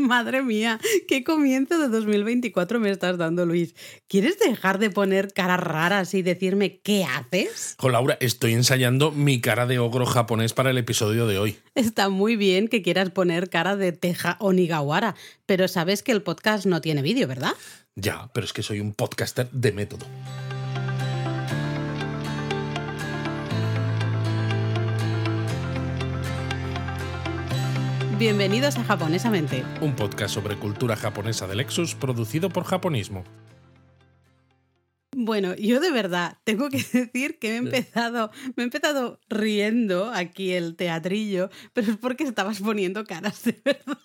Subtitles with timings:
[0.08, 3.74] Madre mía, qué comienzo de 2024 me estás dando, Luis.
[4.08, 7.76] ¿Quieres dejar de poner caras raras y decirme qué haces?
[7.78, 11.58] Jo, Laura, estoy ensayando mi cara de ogro japonés para el episodio de hoy.
[11.74, 15.14] Está muy bien que quieras poner cara de Teja Onigawara,
[15.46, 17.54] pero sabes que el podcast no tiene vídeo, ¿verdad?
[17.94, 20.06] Ya, pero es que soy un podcaster de método.
[28.20, 29.64] Bienvenidos a Japonesamente.
[29.80, 33.24] Un podcast sobre cultura japonesa de Lexus producido por Japonismo.
[35.16, 40.10] Bueno, yo de verdad tengo que decir que me he empezado, me he empezado riendo
[40.10, 43.96] aquí el teatrillo, pero es porque estabas poniendo caras de verdad.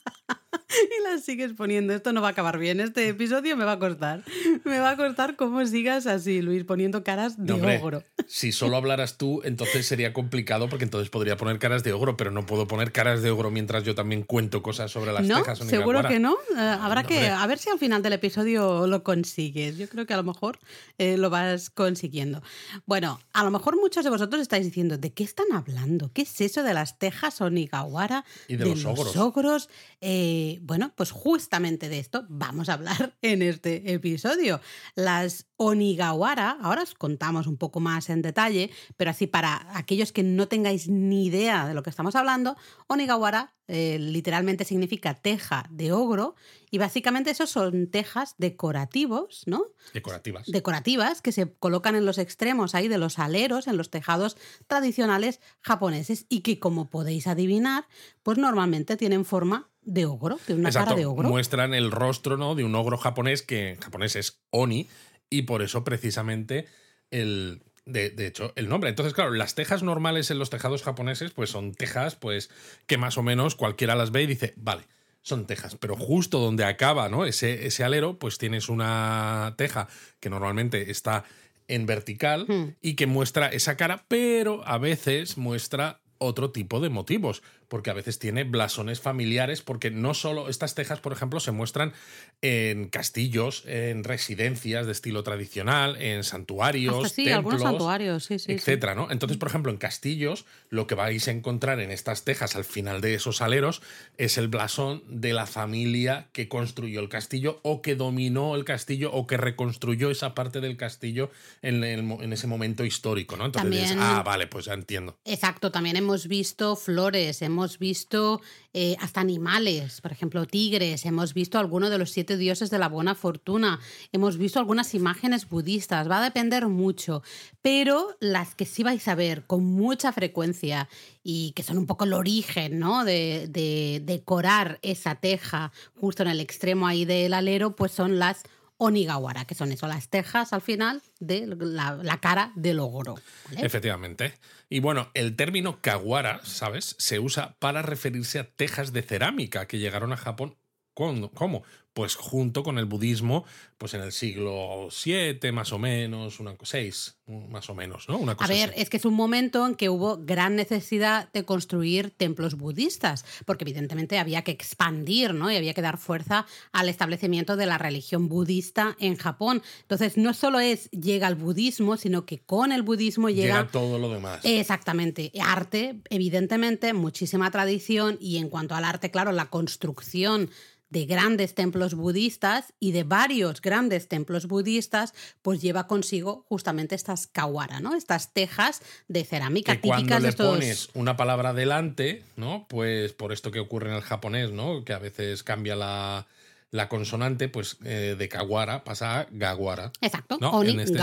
[0.99, 1.93] Y las sigues poniendo.
[1.93, 2.79] Esto no va a acabar bien.
[2.79, 4.23] Este episodio me va a costar.
[4.63, 8.03] Me va a costar cómo sigas así, Luis, poniendo caras de No, hombre, ogro.
[8.27, 12.31] Si solo hablaras tú, entonces sería complicado porque entonces podría poner caras de ogro, pero
[12.31, 15.37] no puedo poner caras de ogro mientras yo también cuento cosas sobre las ¿No?
[15.39, 16.33] tejas Seguro que no.
[16.55, 17.29] Eh, habrá No, que hombre.
[17.29, 19.77] a ver si al final del episodio lo consigues.
[19.77, 20.59] Yo creo que a lo mejor
[20.97, 22.41] eh, lo vas consiguiendo.
[22.85, 26.11] Bueno, a lo mejor muchos de vosotros estáis diciendo, ¿de qué están hablando?
[26.13, 28.25] ¿Qué es eso de las tejas Onigawara?
[28.47, 29.15] Y de los ogros.
[29.17, 29.69] ogros?
[30.01, 34.61] Eh, bueno, pues justamente de esto vamos a hablar en este episodio.
[34.95, 40.23] Las Onigawara, ahora os contamos un poco más en detalle, pero así para aquellos que
[40.23, 42.55] no tengáis ni idea de lo que estamos hablando,
[42.87, 46.35] Onigawara eh, literalmente significa teja de ogro
[46.69, 49.65] y básicamente esos son tejas decorativos, ¿no?
[49.91, 50.45] Decorativas.
[50.45, 55.39] Decorativas que se colocan en los extremos ahí de los aleros, en los tejados tradicionales
[55.61, 57.87] japoneses y que como podéis adivinar,
[58.21, 61.29] pues normalmente tienen forma de ogro, de una Exacto, cara de ogro.
[61.29, 62.55] muestran el rostro ¿no?
[62.55, 64.87] de un ogro japonés que en japonés es Oni
[65.29, 66.65] y por eso precisamente
[67.11, 67.61] el...
[67.87, 68.89] De, de hecho, el nombre.
[68.89, 72.49] Entonces, claro, las tejas normales en los tejados japoneses, pues son tejas, pues,
[72.87, 74.87] que más o menos cualquiera las ve y dice, vale,
[75.21, 75.75] son tejas.
[75.75, 77.25] Pero justo donde acaba, ¿no?
[77.25, 79.87] Ese, ese alero, pues tienes una teja
[80.19, 81.25] que normalmente está
[81.67, 82.69] en vertical Hmm.
[82.81, 87.93] y que muestra esa cara, pero a veces muestra otro tipo de motivos, porque a
[87.93, 91.93] veces tiene blasones familiares, porque no solo estas tejas, por ejemplo, se muestran
[92.41, 98.45] en castillos, en residencias de estilo tradicional, en santuarios, sí, templos, algunos santuarios, sí, sí.
[98.45, 98.51] sí.
[98.53, 99.09] etcétera, ¿no?
[99.11, 103.01] Entonces, por ejemplo, en castillos, lo que vais a encontrar en estas tejas al final
[103.01, 103.81] de esos aleros
[104.17, 109.11] es el blasón de la familia que construyó el castillo o que dominó el castillo
[109.13, 111.31] o que reconstruyó esa parte del castillo
[111.61, 113.45] en, el mo- en ese momento histórico, ¿no?
[113.45, 115.17] Entonces dices, ah, vale, pues ya entiendo.
[115.25, 118.41] Exacto, también hemos visto flores, hemos visto
[118.73, 122.89] eh, hasta animales, por ejemplo, tigres, hemos visto alguno de los siete dioses de la
[122.89, 123.79] buena fortuna,
[124.11, 127.23] hemos visto algunas imágenes budistas, va a depender mucho,
[127.61, 130.89] pero las que sí vais a ver con mucha frecuencia
[131.23, 133.03] y que son un poco el origen ¿no?
[133.05, 138.43] de, de decorar esa teja justo en el extremo ahí del alero, pues son las
[138.77, 143.15] Onigawara, que son eso, las tejas al final de la, cara del ogro.
[143.57, 144.33] Efectivamente.
[144.69, 146.95] Y bueno, el término kawara, ¿sabes?
[146.99, 150.57] Se usa para referirse a tejas de cerámica que llegaron a Japón.
[150.93, 151.63] ¿Cómo?
[151.95, 153.45] Pues junto con el budismo,
[153.77, 157.15] pues en el siglo VII, más o menos, una, seis,
[157.49, 158.17] más o menos, ¿no?
[158.17, 158.81] Una A cosa ver, así.
[158.81, 163.63] es que es un momento en que hubo gran necesidad de construir templos budistas, porque
[163.63, 165.49] evidentemente había que expandir, ¿no?
[165.49, 169.63] Y había que dar fuerza al establecimiento de la religión budista en Japón.
[169.83, 173.99] Entonces, no solo es llega el budismo, sino que con el budismo llega, Llega todo
[173.99, 174.41] lo demás.
[174.43, 175.31] Exactamente.
[175.41, 180.49] Arte, evidentemente, muchísima tradición y en cuanto al arte, claro, la construcción
[180.89, 187.27] de grandes templos budistas y de varios grandes templos budistas, pues lleva consigo justamente estas
[187.27, 187.95] kawara, ¿no?
[187.95, 192.65] Estas tejas de cerámica que cuando típicas de le pones una palabra delante, ¿no?
[192.67, 194.83] Pues por esto que ocurre en el japonés, ¿no?
[194.83, 196.27] Que a veces cambia la,
[196.75, 199.91] la consonante, pues eh, de kawara pasa a gawara.
[200.01, 200.61] Exacto, ¿no?
[200.61, 201.01] Este-.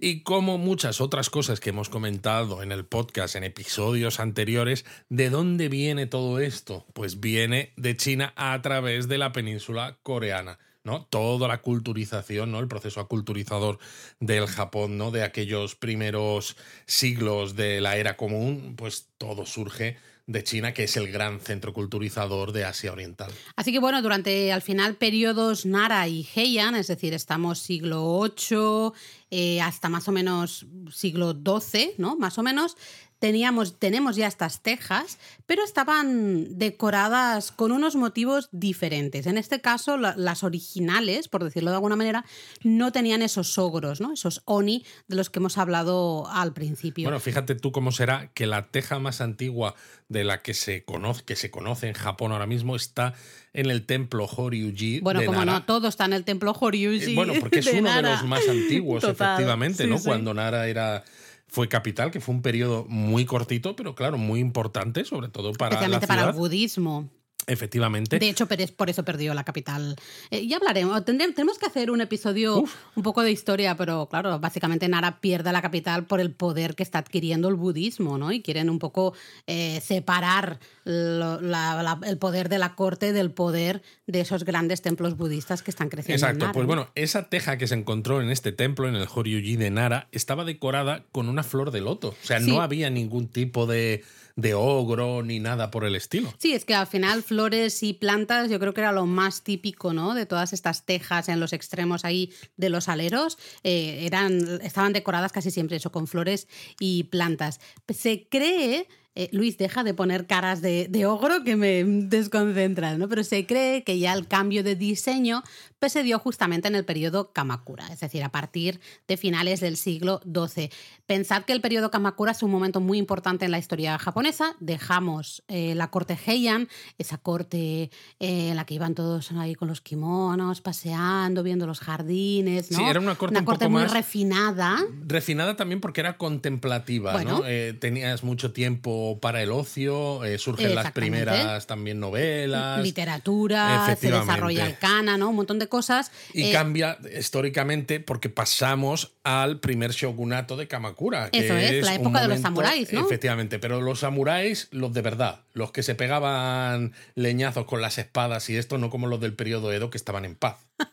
[0.00, 5.30] Y como muchas otras cosas que hemos comentado en el podcast, en episodios anteriores, ¿de
[5.30, 6.86] dónde viene todo esto?
[6.92, 10.58] Pues viene de China a través de la península coreana.
[10.82, 11.04] ¿no?
[11.04, 12.58] Toda la culturización, ¿no?
[12.58, 13.78] El proceso aculturizador
[14.18, 15.10] del Japón, ¿no?
[15.10, 19.98] De aquellos primeros siglos de la era común, pues todo surge
[20.30, 23.32] de China, que es el gran centro culturizador de Asia Oriental.
[23.56, 28.92] Así que bueno, durante al final periodos Nara y Heian, es decir, estamos siglo VIII
[29.32, 32.16] eh, hasta más o menos siglo XII, ¿no?
[32.16, 32.76] Más o menos,
[33.20, 39.26] teníamos, tenemos ya estas tejas, pero estaban decoradas con unos motivos diferentes.
[39.26, 42.24] En este caso, las originales, por decirlo de alguna manera,
[42.64, 44.12] no tenían esos ogros, ¿no?
[44.12, 47.04] esos oni de los que hemos hablado al principio.
[47.04, 49.74] Bueno, fíjate tú cómo será que la teja más antigua
[50.08, 53.14] de la que se conoce, que se conoce en Japón ahora mismo está
[53.52, 55.00] en el templo Horyuji.
[55.00, 57.12] Bueno, como no, todo está en el templo Horyuji.
[57.12, 60.00] Eh, bueno, porque es uno de los más antiguos, efectivamente, ¿no?
[60.00, 61.04] Cuando Nara era
[61.50, 65.74] fue capital, que fue un periodo muy cortito, pero claro, muy importante, sobre todo para.
[65.74, 67.10] Especialmente para el budismo.
[67.50, 68.18] Efectivamente.
[68.18, 69.96] De hecho, por eso perdió la capital.
[70.30, 71.04] Eh, ya hablaremos.
[71.04, 72.62] tenemos que hacer un episodio
[72.94, 76.84] un poco de historia, pero claro, básicamente Nara pierde la capital por el poder que
[76.84, 78.30] está adquiriendo el budismo, ¿no?
[78.30, 79.14] Y quieren un poco
[79.48, 85.72] eh, separar el poder de la corte del poder de esos grandes templos budistas que
[85.72, 86.24] están creciendo.
[86.24, 86.52] Exacto.
[86.52, 90.08] pues bueno, esa teja que se encontró en este templo, en el Horyuji de Nara,
[90.12, 92.10] estaba decorada con una flor de loto.
[92.10, 94.04] O sea, no había ningún tipo de
[94.36, 96.32] de ogro ni nada por el estilo.
[96.38, 99.92] Sí, es que al final flores y plantas yo creo que era lo más típico,
[99.92, 100.14] ¿no?
[100.14, 105.32] De todas estas tejas en los extremos ahí de los aleros, eh, eran, estaban decoradas
[105.32, 106.48] casi siempre eso, con flores
[106.78, 107.60] y plantas.
[107.88, 113.08] Se cree eh, Luis, deja de poner caras de, ogro que me desconcentran, ¿no?
[113.08, 115.42] Pero se cree que ya el cambio de diseño
[115.80, 119.76] pues, se dio justamente en el periodo Kamakura, es decir, a partir de finales del
[119.76, 120.70] siglo XII.
[121.06, 124.54] Pensad que el periodo Kamakura es un momento muy importante en la historia japonesa.
[124.60, 127.90] Dejamos eh, la corte Heian, esa corte
[128.20, 132.78] eh, en la que iban todos ahí con los kimonos, paseando, viendo los jardines, ¿no?
[132.78, 134.76] Sí, era una corte, muy refinada.
[135.04, 137.42] Refinada también porque era contemplativa, ¿no?
[137.80, 142.82] tenías mucho tiempo para el ocio, eh, surgen las primeras también novelas.
[142.82, 145.30] Literatura, se desarrolla el kana, ¿no?
[145.30, 146.10] Un montón de cosas.
[146.32, 151.28] Y eh, cambia históricamente porque pasamos al primer shogunato de Kamakura.
[151.32, 153.00] Eso es, la época de los samuráis, ¿no?
[153.00, 158.48] Efectivamente, pero los samuráis, los de verdad, los que se pegaban leñazos con las espadas
[158.50, 160.56] y esto, no como los del periodo Edo que estaban en paz.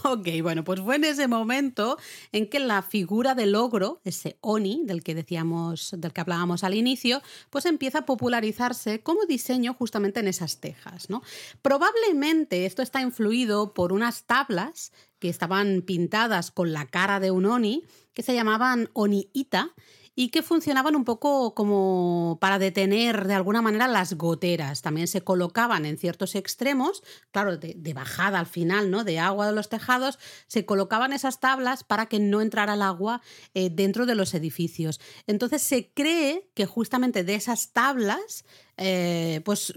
[0.04, 1.98] ok, bueno, pues fue en ese momento
[2.32, 6.74] en que la figura del ogro, ese oni del que decíamos, del que hablábamos al
[6.74, 11.08] inicio, pues empieza a popularizarse como diseño justamente en esas tejas.
[11.62, 17.46] Probablemente esto está influido por unas tablas que estaban pintadas con la cara de un
[17.46, 19.74] oni que se llamaban oni-ita
[20.14, 24.82] y que funcionaban un poco como para detener de alguna manera las goteras.
[24.82, 29.04] También se colocaban en ciertos extremos, claro, de, bajada al final, ¿no?
[29.04, 33.22] De agua de los tejados, se colocaban esas tablas para que no entrara el agua
[33.54, 35.00] eh, dentro de los edificios.
[35.26, 38.44] Entonces se cree que justamente de esas tablas
[38.82, 39.74] eh, pues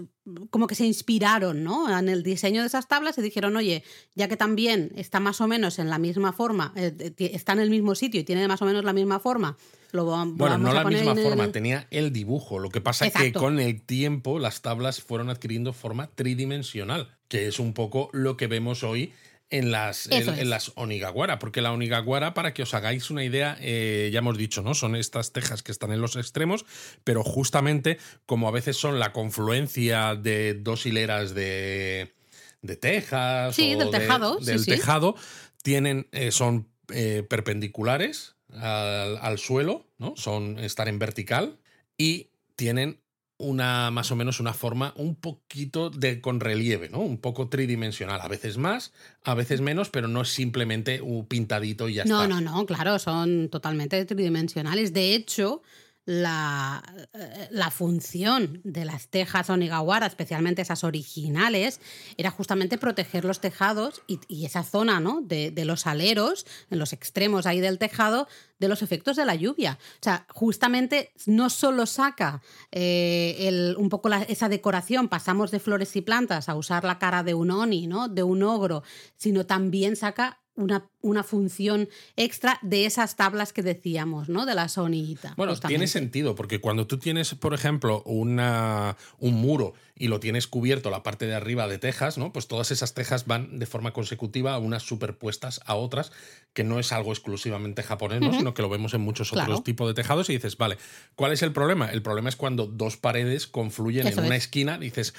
[0.50, 2.00] como que se inspiraron ¿no?
[2.00, 3.84] en el diseño de esas tablas y dijeron, oye,
[4.16, 7.70] ya que también está más o menos en la misma forma, eh, está en el
[7.70, 9.58] mismo sitio y tiene más o menos la misma forma,
[9.92, 12.60] lo vamos bueno, no la misma forma, tenía el dibujo.
[12.60, 17.48] Lo que pasa es que con el tiempo las tablas fueron adquiriendo forma tridimensional, que
[17.48, 19.12] es un poco lo que vemos hoy
[19.54, 24.10] en las, en, las onigawara, porque la onigawara, para que os hagáis una idea, eh,
[24.12, 24.74] ya hemos dicho, ¿no?
[24.74, 26.66] Son estas tejas que están en los extremos,
[27.04, 32.16] pero justamente como a veces son la confluencia de dos hileras de,
[32.64, 35.16] de tejas sí, del tejado, del tejado,
[35.62, 40.16] tienen, eh, son eh, perpendiculares al, al, suelo, ¿no?
[40.18, 41.60] Son estar en vertical
[41.96, 43.03] y tienen
[43.38, 47.00] una más o menos una forma un poquito de con relieve, ¿no?
[47.00, 48.94] Un poco tridimensional, a veces más,
[49.24, 52.28] a veces menos, pero no es simplemente un pintadito y ya está.
[52.28, 54.94] No, no, no, claro, son totalmente tridimensionales.
[54.94, 55.62] De hecho,
[56.06, 56.84] la,
[57.14, 61.80] eh, la, función de las tejas onigawara, especialmente esas originales,
[62.18, 65.22] era justamente proteger los tejados y, esa zona ¿no?
[65.22, 68.28] de, de, los aleros, en los extremos ahí del tejado,
[68.60, 69.78] de los efectos de la lluvia.
[69.96, 72.42] O sea, justamente no solo saca
[72.72, 77.24] eh, el, un poco esa decoración, pasamos de flores y plantas a usar la cara
[77.24, 78.08] de un oni, ¿no?
[78.08, 78.84] de un ogro,
[79.16, 84.46] sino también saca una, una, función extra de esas tablas que decíamos, ¿no?
[84.46, 85.34] De la sonita.
[85.36, 90.48] Bueno, tiene sentido, porque cuando tú tienes, por ejemplo, una, un muro y lo tienes
[90.48, 92.32] cubierto la parte de arriba de tejas, ¿no?
[92.32, 96.12] Pues todas esas tejas van de forma consecutiva, unas superpuestas a otras,
[96.54, 99.94] que no es algo exclusivamente japonés, sino que lo vemos en muchos otros tipos de
[99.94, 100.78] tejados y dices, vale,
[101.16, 101.90] ¿cuál es el problema?
[101.90, 105.14] El problema es cuando dos paredes confluyen en una esquina, dices,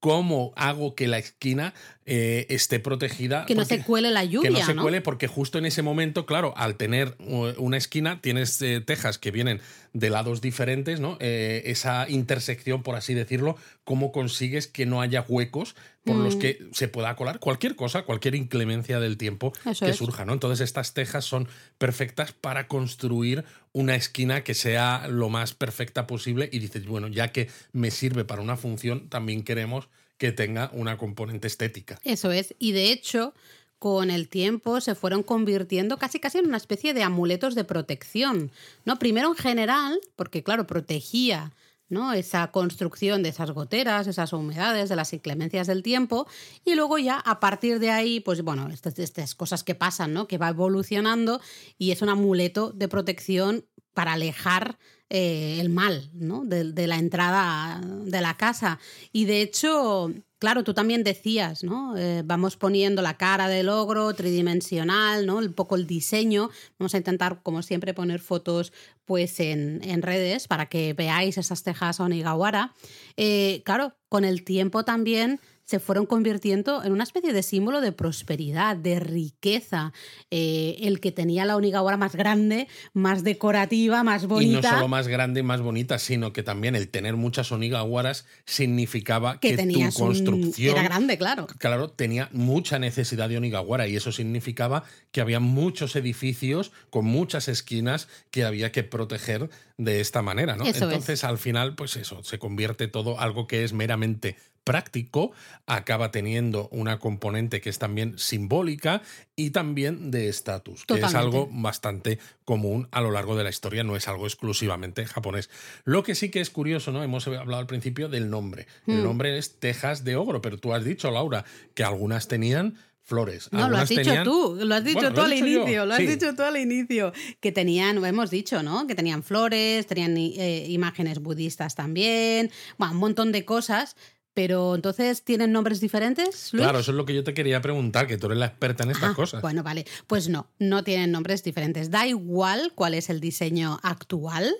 [0.00, 1.74] ¿Cómo hago que la esquina
[2.06, 3.46] eh, esté protegida?
[3.46, 4.48] Que no se cuele la lluvia.
[4.48, 8.62] Que no se cuele, porque justo en ese momento, claro, al tener una esquina, tienes
[8.62, 9.60] eh, tejas que vienen
[9.94, 11.16] de lados diferentes, ¿no?
[11.20, 15.74] Eh, esa intersección, por así decirlo, cómo consigues que no haya huecos
[16.04, 16.38] por los Mm.
[16.38, 19.96] que se pueda colar cualquier cosa, cualquier inclemencia del tiempo Eso que es.
[19.96, 20.32] surja, ¿no?
[20.32, 23.44] Entonces estas tejas son perfectas para construir
[23.78, 28.24] una esquina que sea lo más perfecta posible y dices, bueno, ya que me sirve
[28.24, 32.00] para una función, también queremos que tenga una componente estética.
[32.02, 32.56] Eso es.
[32.58, 33.34] Y de hecho,
[33.78, 38.50] con el tiempo se fueron convirtiendo casi casi en una especie de amuletos de protección.
[38.84, 38.98] ¿no?
[38.98, 41.52] Primero en general, porque claro, protegía
[41.88, 42.12] ¿no?
[42.12, 46.26] esa construcción de esas goteras, esas humedades, de las inclemencias del tiempo,
[46.64, 50.26] y luego ya a partir de ahí, pues bueno, estas, estas cosas que pasan, ¿no?
[50.28, 51.40] que va evolucionando
[51.78, 53.64] y es un amuleto de protección
[53.94, 54.78] para alejar
[55.10, 56.44] eh, el mal ¿no?
[56.44, 58.78] de, de la entrada de la casa.
[59.12, 61.96] Y de hecho, claro, tú también decías, ¿no?
[61.96, 65.36] Eh, vamos poniendo la cara del ogro tridimensional, ¿no?
[65.38, 66.50] Un poco el diseño.
[66.78, 68.72] Vamos a intentar, como siempre, poner fotos
[69.04, 72.74] pues en, en redes para que veáis esas tejas Onigawara.
[73.16, 77.92] Eh, claro, con el tiempo también se fueron convirtiendo en una especie de símbolo de
[77.92, 79.92] prosperidad, de riqueza.
[80.30, 84.58] Eh, el que tenía la Onigawara más grande, más decorativa, más bonita.
[84.58, 88.24] Y no solo más grande y más bonita, sino que también el tener muchas onigawaras
[88.46, 89.56] significaba que que,
[90.00, 91.46] un- construcción Era grande, claro.
[91.58, 97.48] claro, tenía mucha necesidad de Onigawara y eso significaba que había muchos edificios con muchas
[97.48, 100.64] esquinas que había que proteger de esta manera, ¿no?
[100.64, 100.82] Eso es.
[100.82, 104.36] Entonces, al final, pues eso, se convierte todo algo que es meramente
[104.72, 105.32] práctico,
[105.66, 109.02] acaba teniendo una componente que es también simbólica
[109.36, 113.82] y también de estatus, que es algo bastante común a lo largo de la historia,
[113.84, 115.50] no es algo exclusivamente japonés.
[115.84, 117.02] Lo que sí que es curioso, ¿no?
[117.02, 118.66] Hemos hablado al principio del nombre.
[118.86, 119.02] El Mm.
[119.04, 121.44] nombre es Tejas de Ogro, pero tú has dicho, Laura,
[121.74, 123.48] que algunas tenían flores.
[123.52, 125.94] No, lo has dicho tenían- tú, lo has dicho Bueno, tú al yo, inicio, lo
[125.94, 126.06] has sí.
[126.06, 128.86] dicho tú al inicio, que tenían, hemos dicho, ¿no?
[128.86, 133.96] Que tenían flores, tenían eh, imágenes budistas también, bueno, un montón de cosas,
[134.38, 136.62] pero entonces tienen nombres diferentes, Luis?
[136.62, 138.92] Claro, eso es lo que yo te quería preguntar, que tú eres la experta en
[138.92, 139.42] estas Ah, cosas.
[139.42, 139.84] Bueno, vale.
[140.06, 141.90] Pues no, no tienen nombres diferentes.
[141.90, 144.54] Da igual cuál es el diseño actual.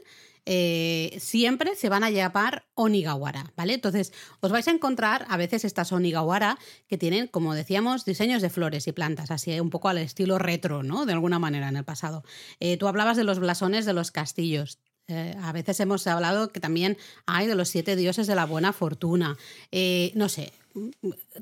[0.51, 3.75] eh, siempre se van a llamar Onigawara, ¿vale?
[3.75, 6.59] Entonces, os vais a encontrar a veces estas Onigawara
[6.89, 10.83] que tienen, como decíamos, diseños de flores y plantas, así un poco al estilo retro,
[10.83, 11.05] ¿no?
[11.05, 12.25] De alguna manera en el pasado.
[12.61, 14.79] Eh, tú hablabas de los blasones de los castillos.
[15.09, 18.75] Eh, a veces hemos hablado que también hay de los siete dioses de la buena
[18.75, 19.39] fortuna.
[19.73, 20.53] Eh, no sé,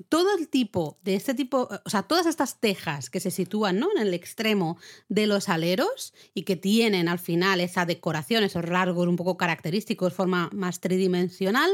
[0.09, 3.89] todo el tipo de este tipo, o sea, todas estas tejas que se sitúan ¿no?
[3.95, 9.09] en el extremo de los aleros y que tienen al final esa decoración, esos rasgos
[9.09, 11.71] un poco característicos, forma más tridimensional,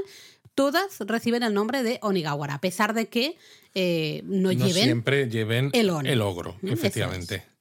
[0.54, 3.36] todas reciben el nombre de Onigawara, a pesar de que
[3.74, 6.10] eh, no, no lleven siempre lleven el oni.
[6.10, 7.51] ogro, efectivamente.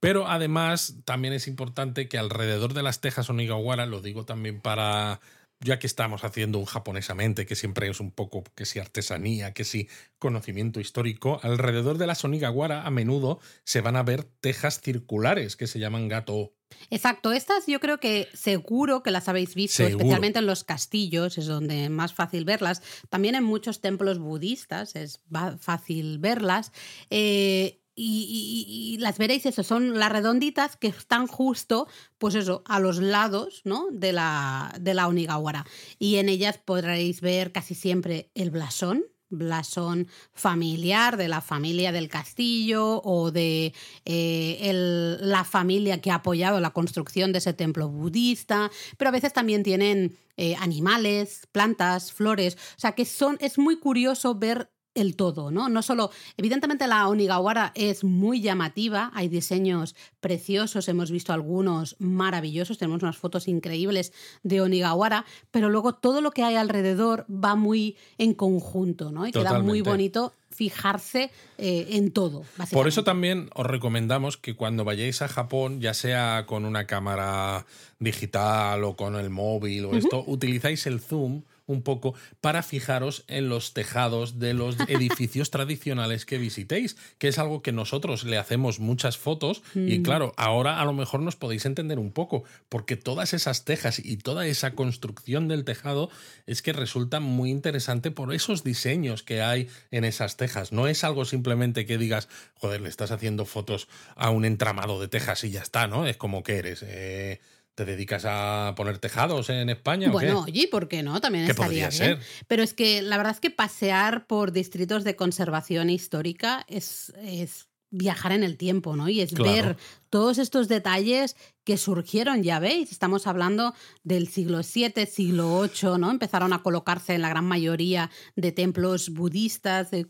[0.00, 5.20] Pero además también es importante que alrededor de las tejas Onigawara, lo digo también para,
[5.60, 9.64] ya que estamos haciendo un japonesamente, que siempre es un poco que si artesanía, que
[9.64, 9.88] si
[10.18, 15.66] conocimiento histórico, alrededor de las Onigawara a menudo se van a ver tejas circulares que
[15.66, 16.54] se llaman gato.
[16.88, 19.98] Exacto, estas yo creo que seguro que las habéis visto, Seguro.
[19.98, 22.80] especialmente en los castillos, es donde es más fácil verlas.
[23.10, 25.20] También en muchos templos budistas es
[25.58, 26.72] fácil verlas.
[27.10, 31.86] Eh, y, las veréis, eso, son las redonditas que están justo,
[32.18, 33.88] pues eso, a los lados ¿no?
[33.90, 35.66] de, la, de la Onigawara.
[35.98, 42.08] Y en ellas podréis ver casi siempre el blasón, blasón familiar de la familia del
[42.08, 43.72] castillo o de
[44.04, 49.12] eh, el- la familia que ha apoyado la construcción de ese templo budista, pero a
[49.12, 54.70] veces también tienen eh, animales, plantas, flores, o sea que son, es muy curioso ver
[55.00, 55.68] el todo, ¿no?
[55.68, 62.78] No solo, evidentemente la Onigawara es muy llamativa, hay diseños preciosos, hemos visto algunos maravillosos,
[62.78, 67.96] tenemos unas fotos increíbles de Onigawara, pero luego todo lo que hay alrededor va muy
[68.18, 69.26] en conjunto, ¿no?
[69.26, 72.42] Y queda muy bonito fijarse eh, en todo.
[72.72, 77.64] Por eso también os recomendamos que cuando vayáis a Japón, ya sea con una cámara
[77.98, 83.48] digital o con el móvil o esto, utilizáis el zoom un poco para fijaros en
[83.48, 88.80] los tejados de los edificios tradicionales que visitéis, que es algo que nosotros le hacemos
[88.80, 93.34] muchas fotos y claro, ahora a lo mejor nos podéis entender un poco, porque todas
[93.34, 96.10] esas tejas y toda esa construcción del tejado
[96.46, 100.72] es que resulta muy interesante por esos diseños que hay en esas tejas.
[100.72, 105.08] No es algo simplemente que digas, joder, le estás haciendo fotos a un entramado de
[105.08, 106.06] tejas y ya está, ¿no?
[106.06, 106.84] Es como que eres.
[106.86, 107.40] eh,
[107.80, 110.10] ¿Te dedicas a poner tejados en España?
[110.10, 110.50] o Bueno, qué?
[110.52, 111.18] oye, ¿por qué no?
[111.18, 111.92] También ¿Qué estaría bien.
[111.92, 112.18] ser?
[112.46, 117.68] Pero es que la verdad es que pasear por distritos de conservación histórica es, es
[117.90, 119.08] viajar en el tiempo, ¿no?
[119.08, 119.50] Y es Claro.
[119.68, 119.76] ver
[120.10, 123.72] todos estos detalles que surgieron, ya veis, estamos hablando
[124.04, 126.10] del siglo VII, siglo VIII, ¿no?
[126.10, 130.06] Empezaron a colocarse en la gran mayoría de templos budistas, de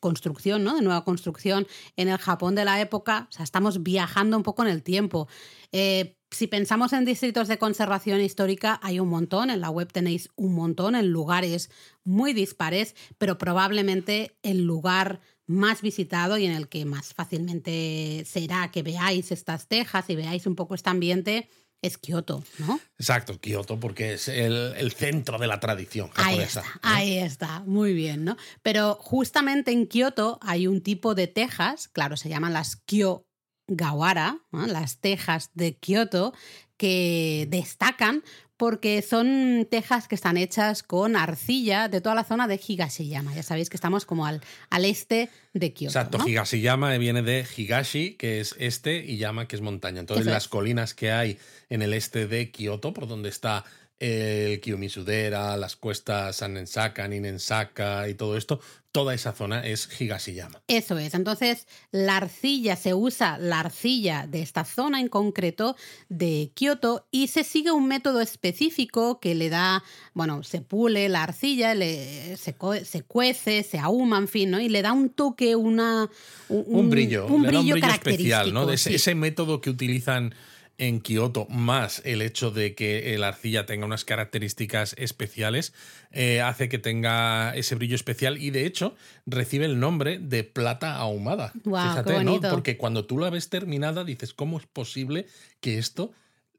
[0.00, 0.74] construcción, ¿no?
[0.76, 3.26] De nueva construcción en el Japón de la época.
[3.30, 5.28] O sea, estamos viajando un poco en el tiempo.
[5.72, 10.28] Eh, si pensamos en distritos de conservación histórica, hay un montón, en la web tenéis
[10.36, 11.70] un montón, en lugares
[12.04, 18.70] muy dispares, pero probablemente el lugar más visitado y en el que más fácilmente será
[18.70, 21.48] que veáis estas tejas y veáis un poco este ambiente
[21.82, 22.80] es Kioto, ¿no?
[22.98, 26.60] Exacto, Kioto, porque es el, el centro de la tradición Ahí japonesa.
[26.60, 26.80] está, ¿no?
[26.82, 28.36] ahí está, muy bien, ¿no?
[28.62, 34.66] Pero justamente en Kioto hay un tipo de tejas, claro, se llaman las Kyogawara, ¿no?
[34.66, 36.34] las tejas de Kioto,
[36.76, 38.22] que destacan
[38.58, 43.34] porque son tejas que están hechas con arcilla de toda la zona de Higashiyama.
[43.34, 45.92] Ya sabéis que estamos como al, al este de Kioto.
[45.98, 46.28] Exacto, ¿no?
[46.28, 50.00] Higashiyama viene de Higashi, que es este, y Yama, que es montaña.
[50.00, 50.48] Entonces, Eso las es.
[50.48, 51.38] colinas que hay
[51.70, 53.64] en el este de Kioto, por donde está
[54.00, 58.60] el Kiyomisudera, las cuestas Sanensaka, Ninensaka y todo esto,
[58.92, 60.62] toda esa zona es Higashiyama.
[60.68, 61.14] Eso es.
[61.14, 65.76] Entonces, la arcilla, se usa la arcilla de esta zona en concreto
[66.08, 69.82] de Kioto y se sigue un método específico que le da,
[70.14, 74.60] bueno, se pule la arcilla, le- se, se cuece, se ahuma, en fin, ¿no?
[74.60, 76.08] Y le da un toque, una.
[76.48, 78.60] Un, Un brillo, un le da brillo, un brillo especial, ¿no?
[78.60, 80.34] característico, ese, ese método que utilizan
[80.78, 85.74] en Kioto, más el hecho de que la arcilla tenga unas características especiales,
[86.12, 90.94] eh, hace que tenga ese brillo especial y de hecho recibe el nombre de plata
[90.96, 91.52] ahumada.
[91.52, 92.32] Qué Fíjate, ¿no?
[92.50, 95.26] Porque cuando tú la ves terminada dices, ¿cómo es posible
[95.60, 96.12] que esto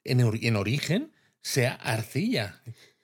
[0.04, 1.12] en, or- en origen
[1.42, 2.62] sea arcilla?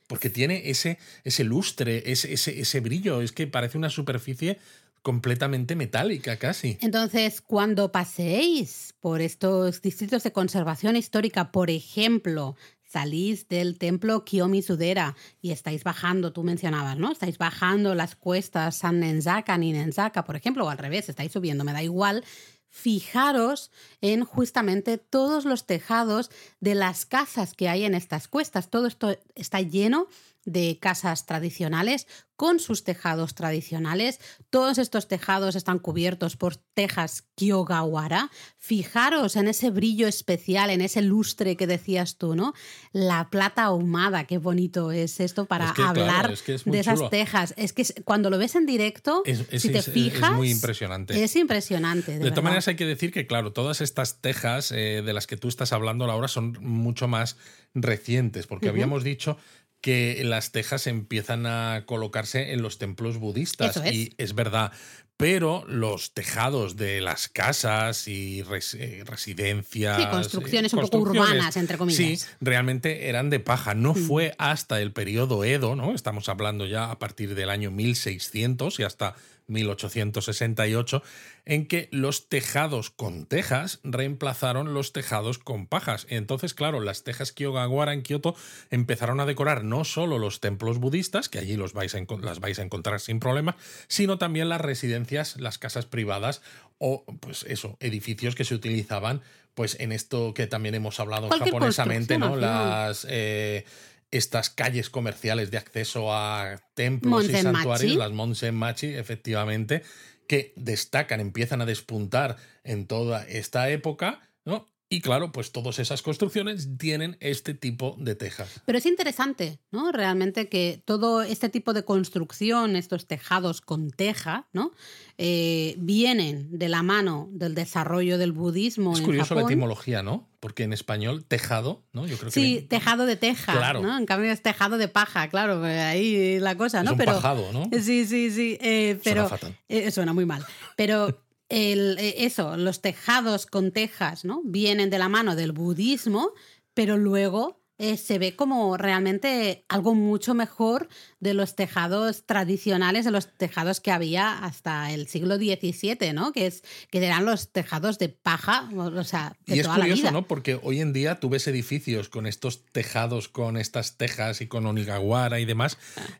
[0.07, 4.59] Porque tiene ese, ese lustre, ese, ese, ese brillo, es que parece una superficie
[5.05, 6.79] completamente metálica casi.
[6.81, 15.15] Entonces, cuando paseéis por estos distritos de conservación histórica, por ejemplo, salís del templo Kiyomi-Sudera
[15.43, 17.11] y estáis bajando, tú mencionabas, ¿no?
[17.11, 21.73] Estáis bajando las cuestas San Nenzaka, Ninenzaka, por ejemplo, o al revés, estáis subiendo, me
[21.73, 22.23] da igual.
[22.67, 23.69] Fijaros
[24.01, 28.71] en justamente todos los tejados de las casas que hay en estas cuestas.
[28.71, 30.07] Todo esto está lleno
[30.45, 34.19] de casas tradicionales con sus tejados tradicionales.
[34.49, 38.29] Todos estos tejados están cubiertos por tejas Kyogawara.
[38.57, 42.53] Fijaros en ese brillo especial, en ese lustre que decías tú, ¿no?
[42.91, 46.65] La plata ahumada, qué bonito es esto para Es que, claro, hablar es que es
[46.67, 47.09] muy de esas chulo.
[47.09, 47.53] tejas.
[47.57, 49.33] Es que cuando lo ves en directo, si
[49.69, 51.23] te es- es fijas, muy impresionante.
[51.23, 52.13] Es impresionante.
[52.13, 55.25] De, De todas maneras, hay que decir que, claro, todas estas tejas eh, de las
[55.25, 57.37] que tú estás hablando, Laura, son mucho más
[57.73, 59.37] recientes, porque habíamos dicho
[59.85, 63.75] que las tejas empiezan a colocarse en los templos budistas.
[63.77, 63.93] Eso es.
[63.93, 64.71] Y es verdad.
[65.15, 69.97] Pero los tejados de las casas y res- eh, residencias.
[70.01, 72.21] Sí, construcciones eh, un poco urbanas, entre comillas.
[72.21, 73.75] Sí, realmente eran de paja.
[73.75, 74.07] No Mm.
[74.07, 75.93] fue hasta el periodo Edo, ¿no?
[75.93, 79.13] Estamos hablando ya a partir del año 1600 y hasta
[79.47, 81.03] 1868,
[81.45, 86.07] en que los tejados con tejas reemplazaron los tejados con pajas.
[86.09, 88.35] Entonces, claro, las tejas Kyogawara en Kioto
[88.69, 92.59] empezaron a decorar no solo los templos budistas, que allí los vais a las vais
[92.59, 96.41] a encontrar sin problema, sino también las residencias, las casas privadas
[96.77, 99.21] o, pues eso, edificios que se utilizaban
[99.55, 102.35] pues en esto que también hemos hablado japonesamente, ¿no?
[102.35, 103.65] Las eh,
[104.11, 109.83] estas calles comerciales de acceso a templos y santuarios, las Monsenmachi, efectivamente,
[110.27, 114.67] que destacan, empiezan a despuntar en toda esta época, ¿no?
[114.87, 118.61] Y claro, pues todas esas construcciones tienen este tipo de tejas.
[118.67, 119.91] Pero es interesante, ¿no?
[119.91, 124.73] Realmente que todo este tipo de construcción, estos tejados con teja, ¿no?
[125.17, 130.29] Eh, vienen de la mano del desarrollo del budismo Es en curioso la etimología, ¿no?
[130.39, 132.05] Porque en español, tejado, ¿no?
[132.05, 133.81] Yo creo que Sí, viene- tejado de teja, Claro.
[133.81, 133.97] ¿no?
[133.97, 136.91] En cambio es tejado de paja, claro, pues ahí la cosa, es ¿no?
[136.91, 137.67] un pero pajado, ¿no?
[137.81, 138.57] Sí, sí, sí.
[138.61, 139.57] eh, pero Suena fatal.
[139.67, 140.45] eh, suena muy mal.
[140.75, 144.41] Pero el, eh, eso, los tejados con tejas, ¿no?
[144.45, 146.31] Vienen de la mano del budismo,
[146.73, 150.87] pero luego eh, se ve como realmente algo mucho mejor
[151.19, 156.31] de los tejados tradicionales, de los tejados que había hasta el siglo XVII, ¿no?
[156.31, 160.01] Que, es, que eran los tejados de paja, o sea, de Y es la curioso,
[160.03, 160.11] vida.
[160.11, 160.27] ¿no?
[160.27, 164.65] Porque hoy en día tú ves edificios con estos tejados, con estas tejas y con
[164.65, 165.77] onigawara y demás,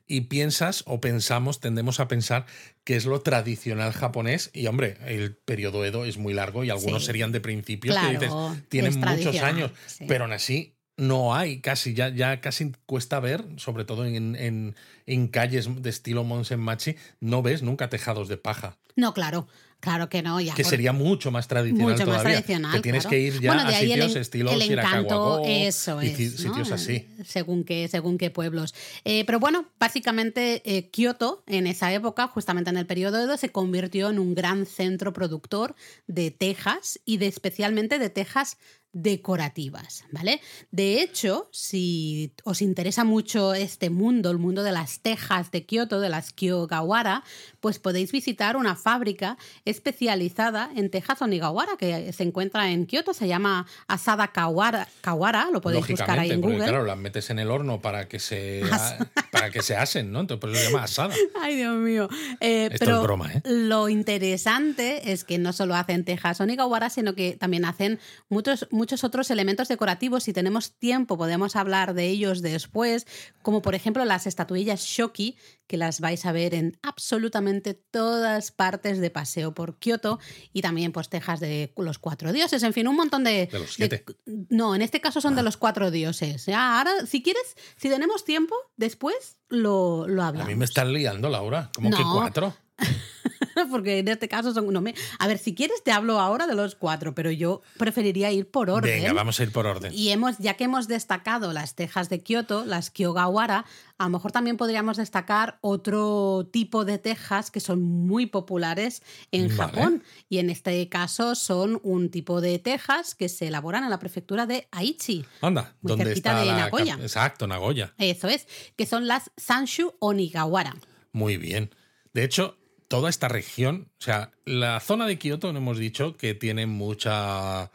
[0.08, 2.46] y piensas o pensamos, tendemos a pensar
[2.84, 4.52] que es lo tradicional japonés.
[4.54, 7.08] Y hombre, el periodo Edo es muy largo y algunos Sí.
[7.08, 10.06] serían de principios Claro, que dices, tienen muchos años, sí.
[10.08, 14.76] pero aún así no hay casi, ya, ya casi cuesta ver, sobre todo en, en,
[15.06, 18.78] en calles de estilo Monsenmachi, no ves nunca tejados de paja.
[18.96, 19.48] No, claro.
[19.82, 20.56] Claro que no, ya.
[20.56, 22.42] Que sería mucho más tradicional mucho más todavía.
[22.42, 22.72] tradicional.
[22.74, 23.12] que tienes claro.
[23.12, 26.08] que ir ya Bueno, de a ahí el sitios en- estilo el encanto, eso y
[26.08, 26.18] es.
[26.18, 26.50] ¿no?
[26.50, 27.08] sitios así.
[27.24, 28.74] Según qué, según qué pueblos.
[29.04, 33.50] Eh, pero bueno, básicamente eh, Kioto en esa época, justamente en el periodo Edo, se
[33.50, 35.76] convirtió en un gran centro productor
[36.08, 38.58] de tejas y de especialmente de tejas
[38.96, 40.40] decorativas, ¿vale?
[40.72, 46.00] De hecho, si os interesa mucho este mundo, el mundo de las tejas de Kioto,
[46.00, 47.24] de las Kyogawara,
[47.60, 53.28] pues podéis visitar una fábrica especializada en tejas onigawara que se encuentra en Kioto, se
[53.28, 56.70] llama Asada Kawara, Kawara lo podéis buscar ahí en porque Google.
[56.70, 58.96] claro, las metes en el horno para que se As-
[59.32, 60.22] para que se asen, ¿no?
[60.22, 61.14] Entonces por eso se llama asada.
[61.42, 62.08] Ay, Dios mío.
[62.40, 63.42] Eh, Esto pero es broma, ¿eh?
[63.46, 68.85] lo interesante es que no solo hacen tejas onigawara, sino que también hacen muchos, muchos
[69.04, 70.24] otros elementos decorativos.
[70.24, 73.06] Si tenemos tiempo, podemos hablar de ellos después,
[73.42, 79.00] como por ejemplo las estatuillas Shoki, que las vais a ver en absolutamente todas partes
[79.00, 80.20] de paseo por Kioto,
[80.54, 83.48] y también pues tejas de los cuatro dioses, en fin, un montón de...
[83.52, 84.04] De los siete.
[84.08, 84.12] Ah.
[84.26, 86.46] de- no, en este caso son de los cuatro dioses.
[86.46, 90.50] Ya, ahora, si quieres, si tenemos tiempo, después lo, lo A hablamos.
[90.50, 91.72] mí me estás liando, Laura.
[91.76, 92.14] ¿Cómo que No.
[92.14, 92.56] cuatro?
[93.72, 94.72] Porque en este caso son.
[94.72, 98.32] No me, a ver, si quieres, te hablo ahora de los cuatro, pero yo preferiría
[98.32, 99.02] ir por orden.
[99.02, 99.92] Venga, vamos a ir por orden.
[99.94, 103.66] Y hemos, ya que hemos destacado las tejas de Kioto, las Kyogawara,
[103.98, 109.48] a lo mejor también podríamos destacar otro tipo de tejas que son muy populares en
[109.48, 109.56] Vale.
[109.56, 110.04] Japón.
[110.30, 114.46] Y en este caso son un tipo de tejas que se elaboran en la prefectura
[114.46, 115.26] de Aichi.
[115.42, 116.98] Anda, muy ¿dónde cerquita está de la Nagoya.
[117.02, 117.94] Exacto, Nagoya.
[117.98, 120.76] Eso es, que son las Sanshu Onigawara.
[121.12, 121.74] Muy bien.
[122.14, 126.34] De hecho, toda esta región, o sea, la zona de Kioto, no hemos dicho que
[126.34, 127.72] tiene mucha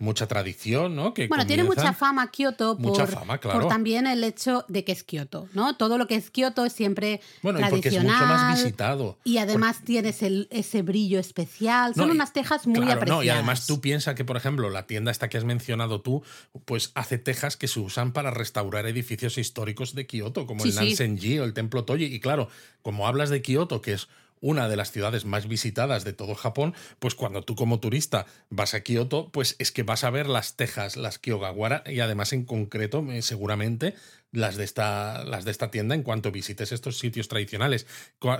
[0.00, 1.14] mucha tradición, ¿no?
[1.14, 3.60] Que Bueno, tiene mucha fama Kioto por, Mucha fama, claro.
[3.60, 5.76] por también el hecho de que es Kioto, ¿no?
[5.76, 8.16] Todo lo que es Kioto es siempre Bueno, y porque es tradicional.
[8.20, 9.18] mucho más visitado.
[9.24, 11.94] Y además tienes el- ese brillo especial.
[11.94, 13.18] Son No, unas tejas muy claro, apreciadas.
[13.18, 16.22] no, y además tú piensas que, por ejemplo, la tienda esta que has mencionado tú,
[16.64, 20.74] pues hace tejas que se usan para restaurar edificios históricos de Kioto, como Sí, el
[20.74, 20.80] sí.
[20.80, 22.04] Nansenji o el Templo Toji.
[22.06, 22.48] Y claro,
[22.82, 24.08] como hablas de Kioto, que es
[24.46, 28.74] una de las ciudades más visitadas de todo Japón, pues cuando tú como turista vas
[28.74, 32.44] a Kioto, pues es que vas a ver las tejas, las Kyogawara, y además en
[32.44, 33.94] concreto, eh, seguramente,
[34.32, 37.86] las de, esta, las de esta tienda en cuanto visites estos sitios tradicionales.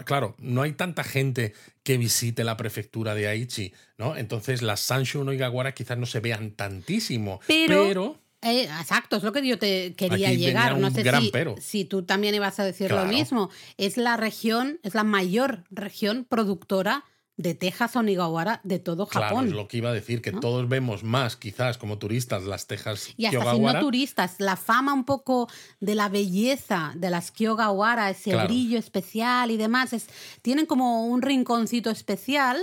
[0.04, 4.16] Claro, no hay tanta gente que visite la prefectura de Aichi, ¿no?
[4.16, 9.22] Entonces las Sanshu no Igawara quizás no se vean tantísimo, Pero- pero Eh, exacto, es
[9.22, 10.78] lo que yo te quería Aquí llegar.
[10.78, 11.54] No sé si, pero.
[11.60, 13.06] si tú también ibas a decir Claro.
[13.06, 13.50] lo mismo.
[13.78, 17.04] Es la región, es la mayor región productora
[17.36, 19.46] de tejas onigawara de todo Claro, Japón.
[19.48, 23.08] es lo que iba a decir, que todos vemos más, quizás como turistas, las tejas
[23.16, 25.48] Y hasta si no turistas, la fama un poco
[25.80, 28.46] de la belleza de las Kyogawara, ese Claro.
[28.46, 30.06] brillo especial y demás, es,
[30.42, 32.56] tienen como un rinconcito especial,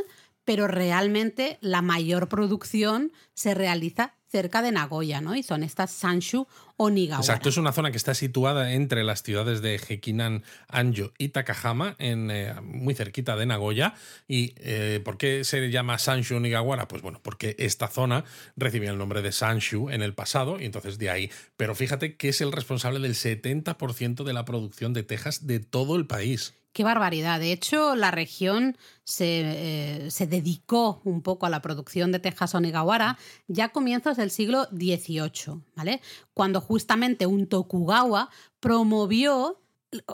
[0.45, 5.35] pero realmente la mayor producción se realiza cerca de Nagoya, ¿no?
[5.35, 7.21] Y son estas Sanshu Onigawara.
[7.21, 11.95] Exacto, es una zona que está situada entre las ciudades de Hekinan, Anjo y Takahama,
[11.99, 13.93] en, eh, muy cerquita de Nagoya.
[14.27, 16.87] ¿Y eh, por qué se llama Sanshu Nigawara?
[16.87, 18.23] Pues bueno, porque esta zona
[18.55, 21.29] recibía el nombre de Sanshu en el pasado y entonces de ahí.
[21.57, 25.97] Pero fíjate que es el responsable del 70% de la producción de tejas de todo
[25.97, 26.55] el país.
[26.73, 27.39] Qué barbaridad.
[27.39, 32.55] De hecho, la región se, eh, se dedicó un poco a la producción de tejas
[32.55, 36.01] onigawara ya a comienzos del siglo XVIII, ¿vale?
[36.33, 38.29] Cuando justamente un Tokugawa
[38.59, 39.61] promovió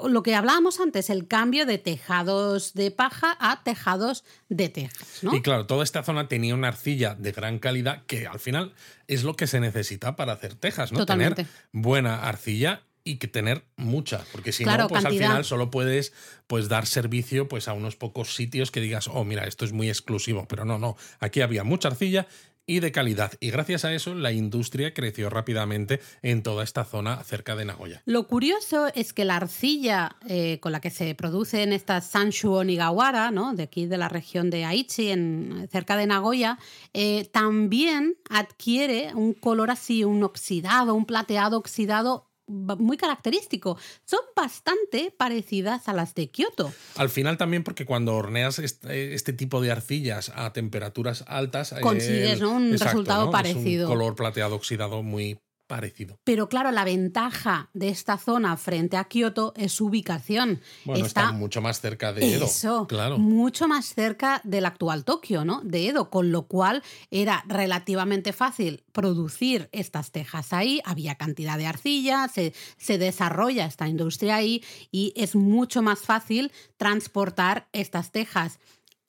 [0.09, 5.35] lo que hablábamos antes, el cambio de tejados de paja a tejados de tejas, ¿no?
[5.35, 8.73] Y claro, toda esta zona tenía una arcilla de gran calidad que al final
[9.05, 10.99] es lo que se necesita para hacer tejas, ¿no?
[10.99, 11.43] Totalmente.
[11.43, 15.23] Tener buena arcilla y que tener mucha, porque si Claro, no, pues cantidad.
[15.23, 16.13] al final solo puedes
[16.47, 19.89] pues dar servicio pues a unos pocos sitios que digas, oh, mira, esto es muy
[19.89, 22.27] exclusivo, pero no, no, aquí había mucha arcilla
[22.69, 27.23] y de calidad y gracias a eso la industria creció rápidamente en toda esta zona
[27.23, 28.03] cerca de Nagoya.
[28.05, 32.51] Lo curioso es que la arcilla eh, con la que se produce en esta Sanshu
[32.51, 33.53] Onigawara, ¿no?
[33.53, 36.59] de aquí de la región de Aichi, en, cerca de Nagoya,
[36.93, 43.77] eh, también adquiere un color así, un oxidado, un plateado oxidado muy característico.
[44.05, 46.71] Son bastante parecidas a las de Kioto.
[46.95, 51.81] Al final también porque cuando horneas este, este tipo de arcillas a temperaturas altas eh,
[51.81, 52.51] Consigues, el- ¿no?
[52.51, 53.89] un resultado Es parecido.
[53.89, 56.17] un color plateado oxidado muy parecido.
[56.23, 60.61] Pero claro, la ventaja de esta zona frente a Kioto es su ubicación.
[60.85, 62.45] Bueno, está, mucho más cerca de Edo.
[62.45, 63.17] Eso, Claro.
[63.17, 65.61] mucho más cerca del actual Tokio, ¿no?
[65.63, 71.67] De Edo, con lo cual era relativamente fácil producir estas tejas ahí, había cantidad de
[71.67, 78.59] arcilla, se, se desarrolla esta industria ahí y es mucho más fácil transportar estas tejas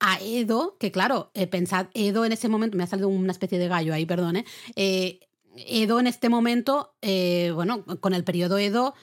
[0.00, 3.58] a Edo, que claro, eh, pensad, Edo en ese momento, me ha salido una especie
[3.58, 4.44] de gallo ahí, perdón, ¿eh?
[4.76, 5.20] eh
[5.66, 8.94] Edo en este momento, eh, bueno, con el periodo Edo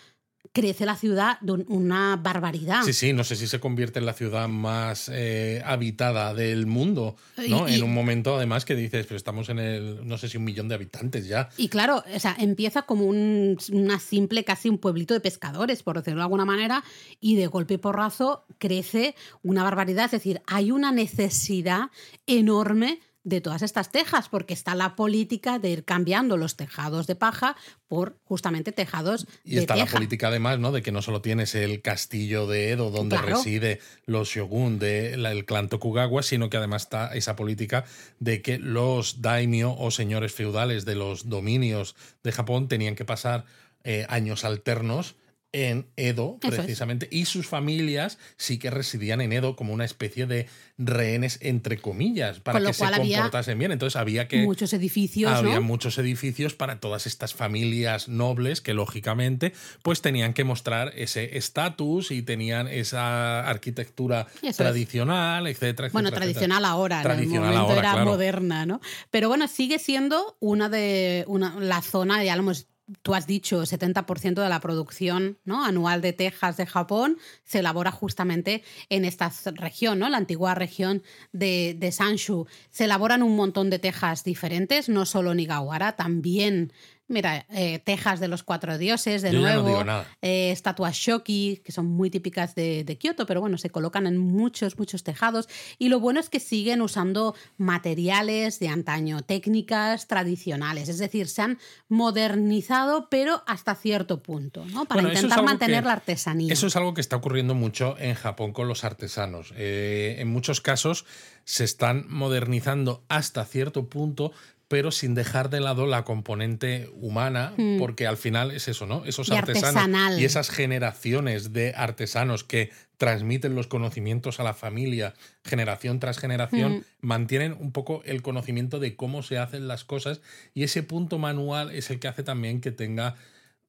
[0.55, 2.83] crece la ciudad de una barbaridad.
[2.83, 7.17] Sí, sí, no sé si se convierte en la ciudad más eh, habitada del mundo,
[7.49, 7.67] ¿no?
[7.67, 10.69] en un momento, además, que dices, pero estamos en el, no sé si un millón
[10.69, 11.49] de habitantes ya.
[11.57, 15.97] Y claro, o sea, empieza como un, una simple, casi un pueblito de pescadores, por
[15.97, 16.85] decirlo de alguna manera,
[17.19, 19.13] y de golpe y porrazo crece
[19.43, 20.05] una barbaridad.
[20.05, 21.89] Es decir, hay una necesidad
[22.27, 27.15] enorme de todas estas tejas, porque está la política de ir cambiando los tejados de
[27.15, 27.57] paja
[27.87, 30.71] por justamente tejados y está la política además, ¿no?
[30.71, 35.69] De que no solo tienes el castillo de Edo donde reside los shogun del clan
[35.69, 37.83] Tokugawa, sino que además está esa política
[38.19, 43.45] de que los daimyo o señores feudales de los dominios de Japón tenían que pasar
[43.83, 45.15] eh, años alternos
[45.55, 50.47] en Edo, precisamente, y sus familias sí que residían en Edo como una especie de
[50.77, 53.71] rehenes, entre comillas, para que se comportasen bien.
[53.71, 54.43] Entonces había que.
[54.43, 55.31] Muchos edificios.
[55.31, 61.37] Había muchos edificios para todas estas familias nobles que, lógicamente, pues tenían que mostrar ese
[61.37, 68.03] estatus y tenían esa arquitectura tradicional, etcétera, Bueno, tradicional ahora, tradicional en el momento era
[68.03, 68.81] moderna, ¿no?
[69.09, 72.67] Pero bueno, sigue siendo una de una, la zona, ya lo hemos
[73.01, 75.65] tú has dicho, 70% de la producción ¿no?
[75.65, 80.09] anual de tejas de Japón se elabora justamente en esta región, ¿no?
[80.09, 82.47] la antigua región de, de Sanshu.
[82.69, 86.71] Se elaboran un montón de tejas diferentes, no solo Nigawara, también
[87.07, 89.83] Mira, eh, tejas de los cuatro dioses, de nuevo,
[90.23, 94.17] eh, estatuas shoki, que son muy típicas de, de, Kioto, pero bueno, se colocan en
[94.17, 95.47] muchos, muchos tejados.
[95.77, 101.43] Y lo bueno es que siguen usando materiales de antaño, técnicas tradicionales, es decir, se
[101.43, 104.85] han modernizado, pero hasta cierto punto, ¿no?
[104.85, 106.51] Para intentar mantener la artesanía.
[106.51, 109.53] Eso es algo que está ocurriendo mucho en Japón con los artesanos.
[109.55, 111.05] Eh, en muchos casos
[111.43, 114.31] se están modernizando hasta cierto punto,
[114.67, 117.77] pero sin dejar de lado la componente humana, hmm.
[117.77, 119.05] porque al final es eso, ¿no?
[119.05, 125.99] Esos artesanos y esas generaciones de artesanos que transmiten los conocimientos a la familia generación
[125.99, 126.83] tras generación, hmm.
[127.01, 130.21] mantienen un poco el conocimiento de cómo se hacen las cosas
[130.53, 133.15] y ese punto manual es el que hace también que tenga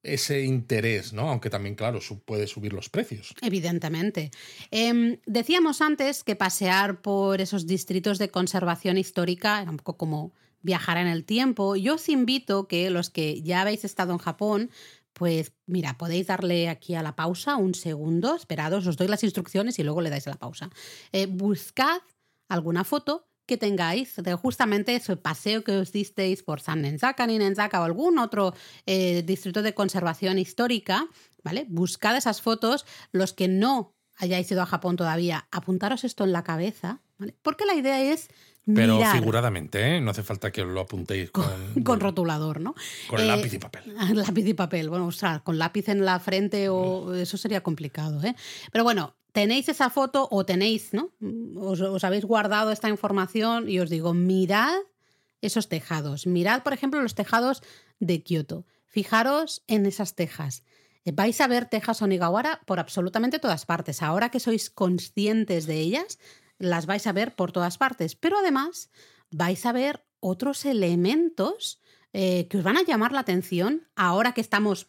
[0.07, 1.29] ese interés, ¿no?
[1.29, 3.35] Aunque también, claro, puede subir los precios.
[3.43, 4.31] Evidentemente.
[4.71, 10.33] Em, decíamos antes que pasear por esos distritos de conservación histórica era un poco como
[10.67, 11.77] viajar en el tiempo.
[11.77, 14.71] Yo os invito que los que ya habéis estado en Japón,
[15.15, 19.79] pues mira, podéis darle aquí a la pausa un segundo, esperados, os doy las instrucciones
[19.79, 20.69] y luego le dais a la pausa.
[21.13, 22.01] Eh, buscad
[22.49, 27.81] alguna foto que tengáis de justamente ese paseo que os disteis por San Nenzaka, Ninenzaka
[27.81, 28.53] o algún otro
[28.87, 31.07] eh, distrito de conservación histórica,
[31.45, 31.65] ¿vale?
[31.69, 36.43] Buscad esas fotos, los que no hayáis ido a Japón todavía, apuntaros esto en la
[36.43, 37.37] cabeza, ¿vale?
[37.43, 38.29] Porque la idea es
[38.75, 40.01] pero figuradamente, ¿eh?
[40.01, 41.45] no hace falta que lo apuntéis con,
[41.85, 42.75] con, rotulador, ¿no?
[43.09, 43.95] Con el lápiz y papel.
[44.15, 44.89] Lápiz y papel.
[44.89, 48.35] Bueno, o sea, con lápiz en la frente o eso sería complicado, ¿eh?
[48.73, 51.13] Pero bueno, tenéis esa foto o tenéis, ¿no?
[51.61, 54.75] Os, os habéis guardado esta información y os digo, mirad
[55.41, 56.27] esos tejados.
[56.27, 57.63] Mirad, por ejemplo, los tejados
[58.01, 58.67] de Kioto.
[58.87, 60.65] Fijaros en esas tejas.
[61.05, 64.03] Vais a ver tejas Onigawara por absolutamente todas partes.
[64.03, 66.19] Ahora que sois conscientes de ellas,
[66.59, 68.91] las vais a ver por todas partes, pero además
[69.31, 71.81] vais a ver otros elementos
[72.13, 74.89] eh, que os van a llamar la atención ahora que estamos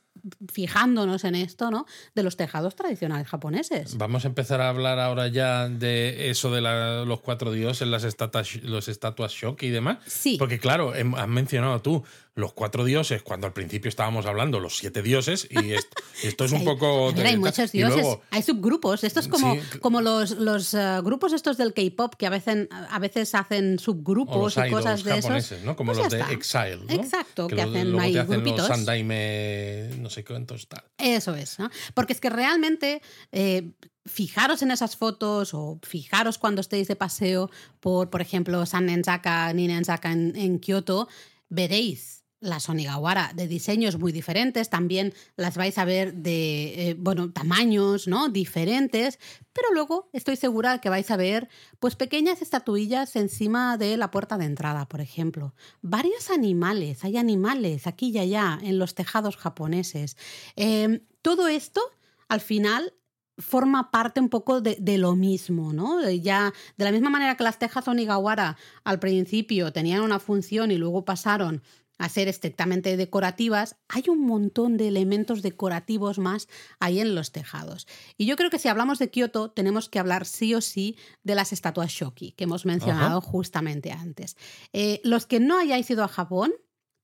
[0.51, 1.85] fijándonos en esto, ¿no?
[2.15, 3.97] De los tejados tradicionales japoneses.
[3.97, 8.55] Vamos a empezar a hablar ahora ya de eso de los cuatro dioses, las estatuas,
[8.63, 9.99] los estatuas shoki y demás.
[10.05, 10.37] Sí.
[10.37, 12.03] Porque claro, has mencionado tú
[12.37, 15.73] los cuatro dioses, cuando al principio estábamos hablando los siete dioses, y
[16.23, 17.11] esto, es un poco...
[17.17, 19.03] hay muchos dioses, hay subgrupos.
[19.03, 22.99] Esto es como, como los, los eh, grupos estos del K-pop que a veces, a
[22.99, 25.63] veces hacen subgrupos y cosas de esos.
[25.63, 25.75] ¿no?
[25.75, 26.93] Como pues los de Exile, ¿no?
[26.93, 30.23] Exacto, que, hacen, luego te hacen los Sandaime, no sé
[30.67, 30.83] tal.
[30.97, 31.69] Eso es, ¿no?
[31.93, 33.01] Porque es que realmente...
[33.31, 33.71] Eh,
[34.07, 37.49] fijaros en esas fotos o fijaros cuando estéis de paseo
[37.81, 41.09] por, por ejemplo, San Nenzaka, ni Nenzaka en, en Kioto,
[41.49, 47.31] veréis las Onigawara de diseños muy diferentes, también las vais a ver de, eh, bueno,
[47.31, 48.29] tamaños, ¿no?
[48.29, 49.19] Diferentes,
[49.53, 54.37] pero luego estoy segura que vais a ver, pues, pequeñas estatuillas encima de la puerta
[54.37, 55.55] de entrada, por ejemplo.
[55.81, 60.15] Varios animales, hay animales aquí y allá en los tejados japoneses.
[60.55, 61.81] Em, todo esto,
[62.29, 62.93] al final,
[63.39, 66.07] forma parte un poco de, de, lo mismo, ¿no?
[66.09, 70.77] Ya, de la misma manera que las tejas Onigawara al principio tenían una función y
[70.77, 71.61] luego pasaron
[71.97, 76.47] a ser estrictamente decorativas, hay un montón de elementos decorativos más
[76.79, 77.87] ahí en los tejados.
[78.17, 81.35] Y yo creo que si hablamos de Kioto, tenemos que hablar sí o sí de
[81.35, 84.37] las estatuas Shoki, que hemos mencionado justamente antes.
[84.73, 86.53] Eh, los que no hayáis ido a Japón,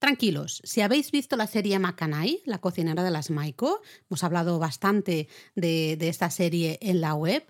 [0.00, 3.80] Tranquilos, si habéis visto la serie Makanai, la cocinera de las Maiko,
[4.10, 7.46] hemos hablado bastante de, de, esta serie en la web,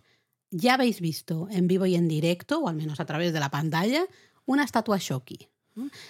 [0.53, 3.51] ya habéis visto en vivo y en directo, o al menos a través de la
[3.51, 4.07] pantalla,
[4.47, 5.49] una estatua Shoki.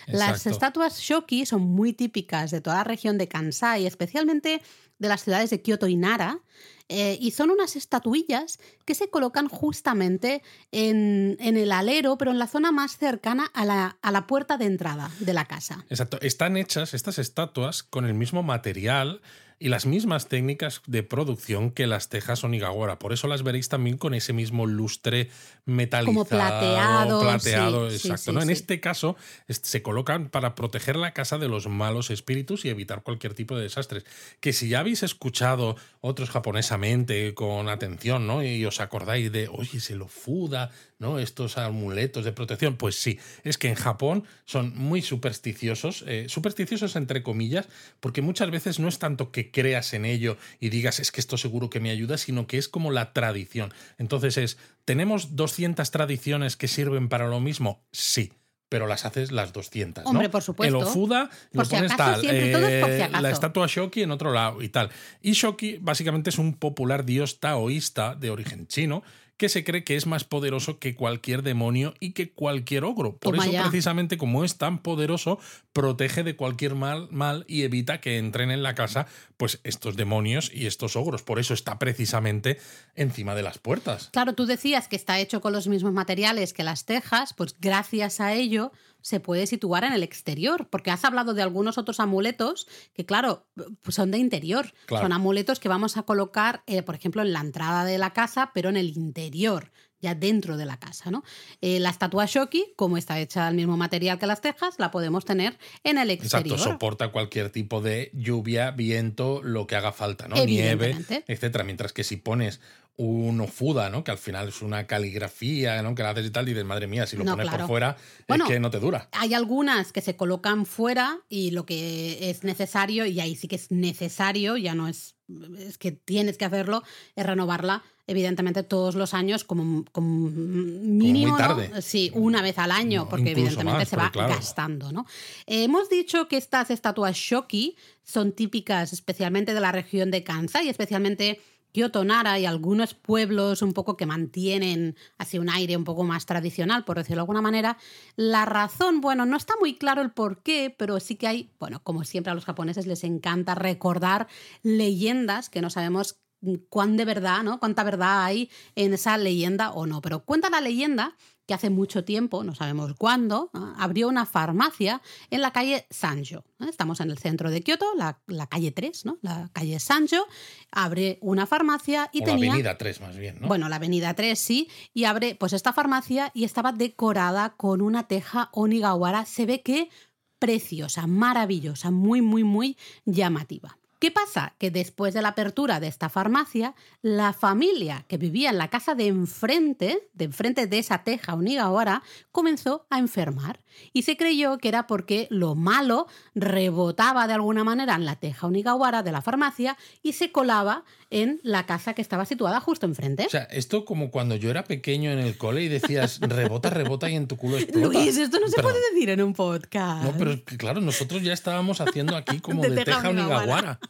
[0.06, 4.62] Las estatuas Shoki son muy típicas de toda la región de Kansai, especialmente
[4.98, 6.40] de las ciudades de Kioto y Nara,
[6.88, 12.46] eh, y son unas estatuillas que se colocan justamente en, el alero, pero en la
[12.46, 15.84] zona más cercana a la, a la, puerta de entrada de la casa.
[15.88, 16.18] Exacto.
[16.20, 19.22] Están hechas estas estatuas con el mismo material
[19.58, 22.98] y las mismas técnicas de producción que las tejas Onigawara.
[22.98, 25.30] Por eso las veréis también con ese mismo lustre
[25.64, 26.06] metalizado.
[26.06, 27.20] Como plateado.
[27.20, 28.32] Plateado, exacto.
[28.32, 28.42] ¿no?
[28.42, 29.16] En este caso
[29.48, 33.62] se colocan para proteger la casa de los malos espíritus y evitar cualquier tipo de
[33.62, 34.04] desastres.
[34.40, 38.42] Que si ya habéis escuchado otros japonesamente con atención, ¿no?
[38.42, 41.18] Y os acordáis de, oye, se lo fuda, ¿no?
[41.18, 42.76] Estos amuletos de protección.
[42.76, 47.68] Pues sí, es que en Japón son muy supersticiosos, eh, supersticiosos entre comillas,
[48.00, 51.36] porque muchas veces no es tanto que creas en ello y digas, es que esto
[51.36, 53.72] seguro que me ayuda, sino que es como la tradición.
[53.98, 57.84] Entonces es, ¿tenemos 200 tradiciones que sirven para lo mismo?
[57.92, 58.32] Sí
[58.74, 60.04] pero las haces las 200.
[60.04, 60.76] Hombre, por supuesto.
[60.76, 62.20] El Ofuda lo pones tal.
[62.24, 64.90] Eh, la estatua Shoki en otro lado y tal.
[65.22, 69.04] Y Shoki básicamente es un popular dios taoísta de origen chino
[69.36, 73.16] que se cree que es más poderoso que cualquier demonio y que cualquier ogro.
[73.16, 75.38] Por eso, precisamente, como es tan poderoso,
[75.72, 80.50] protege de cualquier mal, mal y evita que entren en la casa pues estos demonios
[80.54, 81.22] y estos ogros.
[81.22, 82.58] Por eso está precisamente
[82.94, 84.10] encima de las puertas.
[84.12, 88.20] Claro, tú decías que está hecho con los mismos materiales que las tejas, pues gracias
[88.20, 88.72] a ello
[89.04, 93.46] se puede situar en el exterior, porque has hablado de algunos otros amuletos que, claro,
[93.82, 94.72] pues son de interior.
[94.88, 98.50] Son amuletos que vamos a colocar, eh, por ejemplo, en la entrada de la casa,
[98.54, 101.10] pero en el interior ya dentro de la casa.
[101.10, 101.22] ¿no?
[101.60, 105.24] Eh, la estatua Shoki, como está hecha del mismo material que las tejas, la podemos
[105.24, 106.56] tener en el exterior.
[106.56, 110.36] Exacto, soporta cualquier tipo de lluvia, viento, lo que haga falta, ¿no?
[110.44, 111.64] Nieve, etcétera.
[111.64, 112.60] Mientras que si pones
[112.96, 114.04] un ofuda, ¿no?
[114.04, 115.94] Que al final es una caligrafía, ¿no?
[115.94, 117.96] Que la haces y tal, y dices, madre mía, si lo pones por fuera,
[118.28, 119.08] es que no te dura.
[119.12, 123.56] Hay algunas que se colocan fuera y lo que es necesario, y ahí sí que
[123.56, 125.16] es necesario, ya no es,
[125.58, 126.84] es que tienes que hacerlo,
[127.16, 131.32] es renovarla, evidentemente, todos los años, como, como mínimo.
[131.32, 131.82] muy tarde.
[131.82, 135.06] Sí, una vez al año, porque evidentemente se va gastando, ¿no?
[135.46, 141.40] hemos dicho que estas estatuas Shoki son típicas especialmente de la región de Kansai, especialmente
[141.74, 146.24] Kyoto, Nara y algunos pueblos un poco que mantienen así un aire un poco más
[146.24, 147.78] tradicional, por decirlo de alguna manera.
[148.14, 151.82] La razón, bueno, no está muy claro el por qué, pero sí que hay, bueno,
[151.82, 154.28] como siempre a los japoneses les encanta recordar
[154.62, 156.20] leyendas que no sabemos
[156.68, 157.58] cuán de verdad, ¿no?
[157.58, 160.00] Cuánta verdad hay en esa leyenda o no.
[160.00, 165.42] Pero cuenta la leyenda que hace mucho tiempo, no sabemos cuándo, abrió una farmacia en
[165.42, 166.44] la calle Sanjo.
[166.66, 169.18] Estamos en el centro de Kioto, la, calle 3, ¿no?
[169.20, 170.26] La calle Sanjo,
[170.70, 172.46] abre una farmacia y tenía...
[172.46, 173.48] La avenida 3 más bien, ¿no?
[173.48, 178.08] Bueno, la avenida 3 sí, y abre pues esta farmacia y estaba decorada con una
[178.08, 179.90] teja onigawara, se ve que
[180.38, 183.78] preciosa, maravillosa, muy, muy, muy llamativa.
[184.04, 184.52] ¿Qué pasa?
[184.58, 188.94] Que después de la apertura de esta farmacia, la familia que vivía en la casa
[188.94, 193.60] de enfrente, de enfrente de esa teja ahora, comenzó a enfermar.
[193.94, 198.46] Y se creyó que era porque lo malo rebotaba de alguna manera en la teja
[198.46, 203.24] Onigawara de la farmacia y se colaba en la casa que estaba situada justo enfrente.
[203.26, 207.08] O sea, esto como cuando yo era pequeño en el cole y decías rebota, rebota
[207.08, 207.86] y en tu culo explota.
[207.86, 210.04] Luis, esto no se puede decir en un podcast.
[210.04, 213.80] No, pero claro, nosotros ya estábamos haciendo aquí como de, teja, teja Onigawara.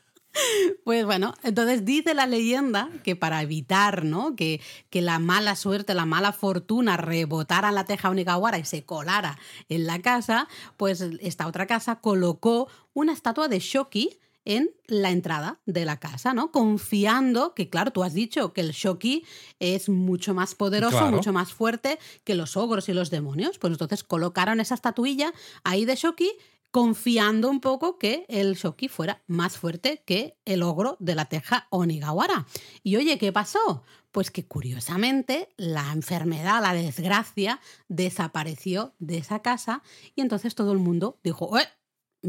[0.84, 4.36] Pues bueno, entonces dice la leyenda que para evitar ¿no?
[4.36, 8.84] que, que la mala suerte, la mala fortuna rebotara en la teja Onigawara y se
[8.84, 15.10] colara en la casa, pues esta otra casa colocó una estatua de Shoki en la
[15.10, 16.52] entrada de la casa, ¿no?
[16.52, 19.24] Confiando que, claro, tú has dicho que el Shoki
[19.58, 23.58] es mucho más poderoso, mucho más fuerte que los ogros y los demonios.
[23.58, 25.32] Pues entonces colocaron esa estatuilla
[25.64, 26.30] ahí de Shoki
[26.74, 31.68] confiando un poco que el Shoki fuera más fuerte que el ogro de la teja
[31.70, 32.48] Onigawara.
[32.82, 33.84] Y oye, ¿qué pasó?
[34.10, 39.84] Pues que curiosamente la enfermedad, la desgracia, desapareció de esa casa
[40.16, 41.68] y entonces todo el mundo dijo, eh,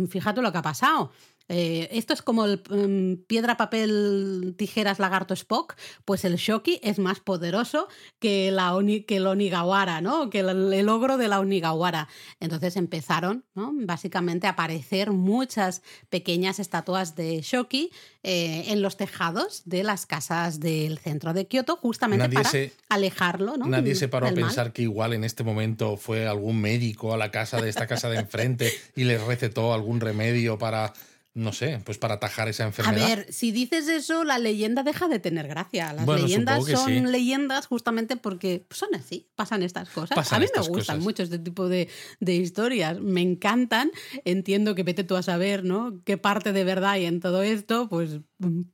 [0.07, 1.11] fíjate lo que ha pasado.
[1.47, 6.97] Eh, esto es como el mm, piedra, papel, tijeras, lagarto, Spock, pues el Shoki es
[6.97, 7.87] más poderoso
[8.19, 8.75] que, la
[9.07, 10.29] que el Onigawara, ¿no?
[10.29, 12.07] Que el, el, ogro de la Onigawara.
[12.39, 13.71] Entonces empezaron, ¿no?
[13.73, 17.91] Básicamente a aparecer muchas pequeñas estatuas de Shoki
[18.23, 22.49] eh, en los tejados de las casas del centro de Kioto, justamente para
[22.89, 23.67] alejarlo, ¿no?
[23.67, 27.29] Nadie se paró a pensar que igual en este momento fue algún médico a la
[27.29, 30.93] casa de esta casa de enfrente y les recetó algún remedio para
[31.35, 33.03] no sé, pues para atajar esa enfermedad.
[33.03, 35.91] A ver, si dices eso, la leyenda deja de tener gracia.
[35.91, 40.31] Las leyendas son leyendas justamente porque son así, pasan estas cosas.
[40.31, 41.89] a mí me gustan mucho este tipo de,
[42.21, 43.91] historias, me encantan.
[44.23, 46.01] Entiendo que vete tú a saber, ¿no?
[46.05, 48.21] Qué parte de verdad hay en todo esto, pues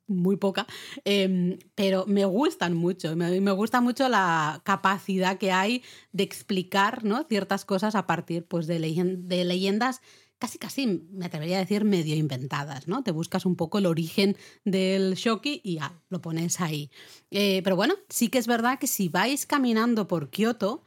[0.06, 0.68] muy poca.
[1.04, 7.04] Em, pero me gustan mucho, me, me, gusta mucho la capacidad que hay de explicar,
[7.04, 7.24] ¿no?
[7.24, 10.02] Ciertas cosas a partir pues, de, de leyendas
[10.42, 13.04] casi casi me atrevería a decir medio inventadas, ¿no?
[13.04, 14.36] Te buscas un poco el origen
[14.66, 16.90] del shoki y ya, lo pones ahí.
[17.30, 20.84] Eh, pero bueno, sí que es verdad que si vais caminando por Kioto,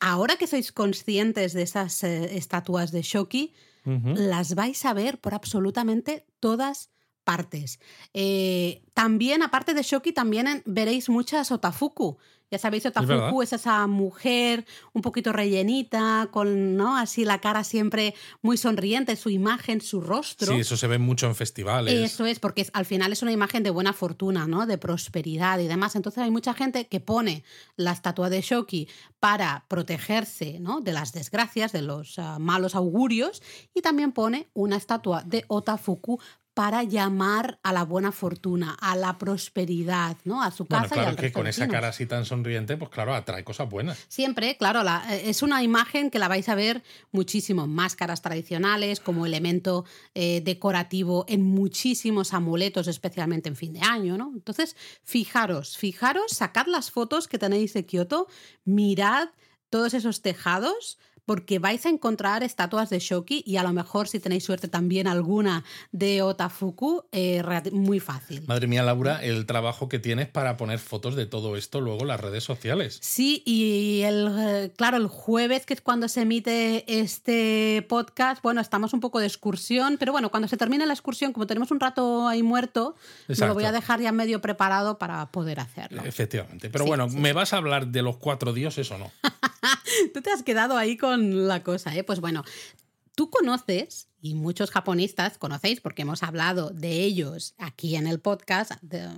[0.00, 3.54] ahora que sois conscientes de esas eh, estatuas de shoki,
[3.86, 6.90] las vais a ver por absolutamente todas
[7.30, 7.78] partes.
[8.12, 12.18] Eh, también, aparte de shoki, también veréis muchas otafuku.
[12.50, 16.96] Ya sabéis, Otafuku es, esa mujer un poquito rellenita, con ¿no?
[16.96, 20.52] así la cara siempre muy sonriente, su imagen, su rostro.
[20.52, 21.94] Sí, eso se ve mucho en festivales.
[21.94, 24.66] Eso es, porque al final es una imagen de buena fortuna, ¿no?
[24.66, 25.94] de prosperidad y demás.
[25.94, 27.44] Entonces hay mucha gente que pone
[27.76, 28.88] la estatua de Shoki
[29.20, 30.80] para protegerse ¿no?
[30.80, 33.42] de las desgracias, de los ah, malos augurios,
[33.74, 36.20] y también pone una estatua de Otafuku
[36.54, 40.42] para llamar a la buena fortuna, a la prosperidad, ¿no?
[40.42, 43.14] A su casa bueno, claro y que con esa cara así tan sonriente, pues claro,
[43.14, 44.04] atrae cosas buenas.
[44.08, 46.82] Siempre, claro, es una imagen que la vais a ver
[47.12, 47.66] muchísimo.
[47.66, 49.84] Máscaras tradicionales como elemento
[50.14, 54.32] eh, decorativo en muchísimos amuletos, especialmente en fin de año, ¿no?
[54.34, 58.26] Entonces, fijaros, fijaros, sacad las fotos que tenéis de Kioto,
[58.64, 59.28] mirad
[59.70, 64.20] todos esos tejados porque vais a encontrar estatuas de Shoki y a lo mejor, si
[64.20, 67.42] tenéis suerte, también alguna de Otafuku, eh,
[67.72, 68.42] muy fácil.
[68.46, 72.08] Madre mía, Laura, el trabajo que tienes para poner fotos de todo esto luego en
[72.08, 72.98] las redes sociales.
[73.00, 78.60] Sí, y el, eh, claro, el jueves, que es cuando se emite este podcast, bueno,
[78.60, 81.80] estamos un poco de excursión, pero bueno, cuando se termine la excursión, como tenemos un
[81.80, 82.96] rato ahí muerto,
[83.28, 86.02] lo voy a dejar ya medio preparado para poder hacerlo.
[86.04, 86.70] Efectivamente.
[86.70, 89.10] Pero bueno, ¿me vas a hablar de los cuatro dioses o no?
[90.14, 92.04] Tú te has quedado ahí con la cosa, ¿eh?
[92.04, 92.44] Pues bueno,
[93.14, 98.72] tú conoces, y muchos japonistas conocéis porque hemos hablado de ellos aquí en el podcast,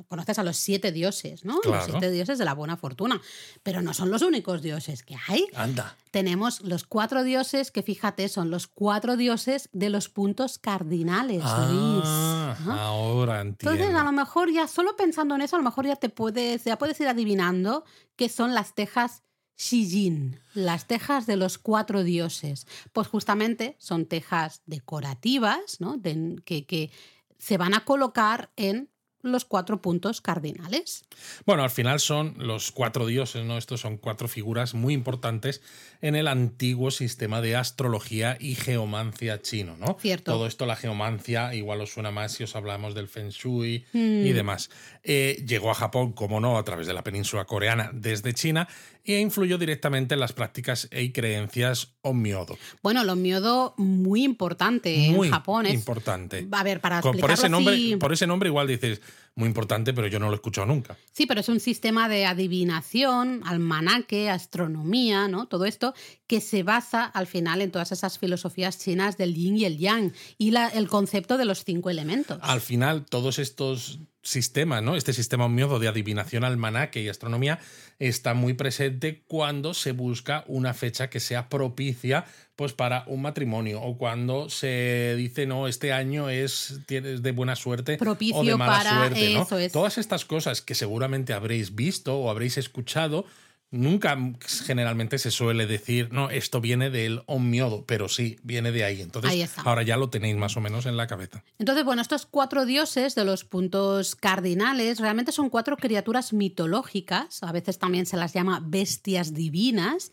[0.08, 1.60] conoces a los siete dioses, ¿no?
[1.64, 3.20] Los siete dioses de la buena fortuna.
[3.62, 5.46] Pero no son los únicos dioses que hay.
[5.54, 5.96] Anda.
[6.10, 12.56] Tenemos los cuatro dioses que, fíjate, son los cuatro dioses de los puntos cardinales, ah,
[12.68, 13.72] Ahora entiendo.
[13.72, 16.64] Entonces, a lo mejor ya solo pensando en eso, a lo mejor ya te puedes,
[16.64, 17.84] ya puedes ir adivinando
[18.16, 19.22] qué son las tejas
[19.56, 22.66] Shijin, las tejas de los cuatro dioses.
[22.92, 26.00] Pues justamente son tejas decorativas, ¿no?
[26.44, 26.90] que, que
[27.38, 28.92] se van a colocar en
[29.22, 31.04] los cuatro puntos cardinales.
[31.46, 33.56] Bueno, al final son los cuatro dioses, ¿no?
[33.56, 35.62] Estos son cuatro figuras muy importantes
[36.00, 39.96] en el antiguo sistema de astrología y geomancia chino, ¿no?
[40.00, 40.32] Cierto.
[40.32, 43.98] Todo esto, la geomancia, igual os suena más si os hablamos del Feng Shui y
[43.98, 44.34] mm.
[44.34, 44.70] demás.
[45.04, 48.68] Eh, llegó a Japón, como no, a través de la península coreana desde China
[49.04, 52.56] e influyó directamente en las prácticas y creencias Onmyodo.
[52.82, 55.66] Bueno, el Onmyodo muy importante en Japón.
[55.66, 56.46] Es, importante.
[56.52, 59.00] A ver, para por ese nombre, Por ese nombre igual dices,
[59.34, 60.96] muy importante, pero yo no lo he escuchado nunca.
[61.12, 65.46] Sí, pero es un sistema de adivinación, almanaque, astronomía, ¿no?
[65.46, 65.94] Todo esto
[66.26, 70.12] que se basa al final en todas esas filosofías chinas del yin y el yang
[70.36, 72.38] y la, el concepto de los cinco elementos.
[72.42, 74.94] Al final, todos estos sistemas, ¿no?
[74.96, 77.58] Este sistema miedo de adivinación, almanaque y astronomía
[77.98, 82.24] está muy presente cuando se busca una fecha que sea propicia
[82.62, 87.56] pues para un matrimonio o cuando se dice no este año es tienes de buena
[87.56, 89.48] suerte o de mala suerte, ¿no?
[89.72, 93.24] Todas estas cosas que seguramente habréis visto o habréis escuchado
[93.72, 94.18] Nunca
[94.66, 99.00] generalmente se suele decir, no, esto viene del onmiodo, pero sí, viene de ahí.
[99.00, 101.42] Entonces, ahora ya lo tenéis más o menos en la cabeza.
[101.58, 107.50] Entonces, bueno, estos cuatro dioses de los puntos cardinales realmente son cuatro criaturas mitológicas, a
[107.50, 110.12] veces también se las llama bestias divinas,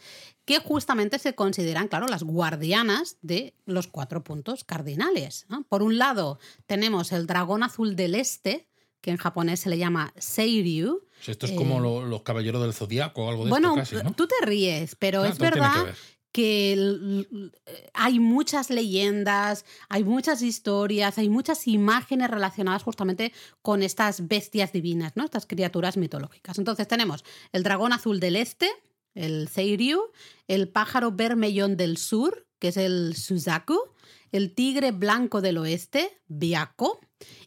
[0.50, 5.46] que justamente se consideran, claro, las guardianas de los cuatro puntos cardinales.
[5.68, 8.68] Por un lado, tenemos el dragón azul del este,
[9.00, 13.26] que en japonés se le llama Seiryu, esto es como eh, los caballeros del zodiaco
[13.26, 15.94] o algo de bueno, esto casi, tú te ríes, pero ah, es verdad
[16.32, 17.28] que
[17.94, 25.16] hay muchas leyendas, hay muchas historias, hay muchas imágenes relacionadas justamente con estas bestias divinas,
[25.16, 25.26] ¿no?
[25.26, 26.58] Estas criaturas mitológicas.
[26.58, 28.68] Entonces tenemos el dragón azul del este,
[29.20, 30.12] el Seiryu,
[30.48, 33.78] el pájaro vermellón del sur, que es el Suzaku,
[34.32, 37.00] el tigre blanco del oeste, Byako,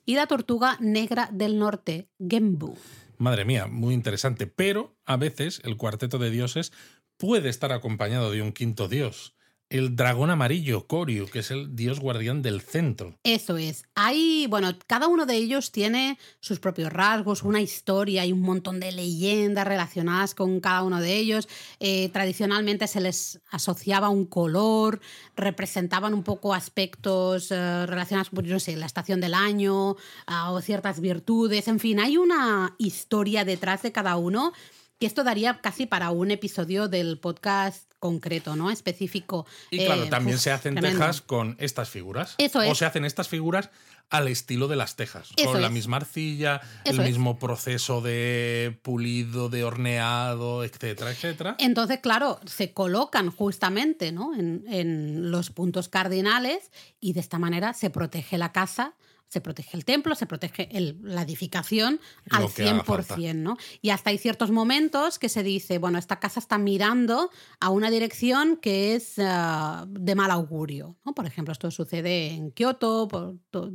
[0.04, 2.76] y la tortuga negra del norte, Gembu.
[3.18, 4.46] Madre mía, muy interesante.
[4.46, 6.72] Pero a veces el cuarteto de dioses
[7.16, 9.34] puede estar acompañado de un quinto dios
[9.72, 13.14] el dragón amarillo, Koryu, que es el dios guardián del centro.
[13.24, 13.84] Eso es.
[13.94, 18.80] Hay, bueno, cada uno de ellos tiene sus propios rasgos, una historia y un montón
[18.80, 21.48] de leyendas relacionadas con cada uno de ellos.
[21.80, 25.00] Eh, tradicionalmente se les asociaba un color,
[25.36, 29.96] representaban un poco aspectos eh, relacionados con, no sé, la estación del año
[30.26, 31.66] ah, o ciertas virtudes.
[31.66, 34.52] En fin, hay una historia detrás de cada uno
[34.98, 38.72] que esto daría casi para un episodio del podcast concreto, ¿no?
[38.72, 39.46] Específico.
[39.70, 42.34] Y claro, eh, también se hacen tejas con estas figuras.
[42.36, 42.68] Eso es.
[42.68, 43.70] O se hacen estas figuras
[44.11, 49.62] al estilo de las tejas, con la misma arcilla, el mismo proceso de pulido, de
[49.62, 51.55] horneado, etcétera, etcétera.
[51.59, 54.34] Entonces, claro, se colocan justamente ¿no?
[54.34, 58.94] en, en los puntos cardinales y de esta manera se protege la casa
[59.32, 60.68] se protege el templo, se protege
[61.00, 63.56] la edificación al 100%, ¿no?
[63.80, 67.90] Y hasta hay ciertos momentos que se dice, bueno, esta casa está mirando a una
[67.90, 71.14] dirección que es ah, de mal augurio, ¿no?
[71.14, 73.08] Por ejemplo, esto sucede en Kioto,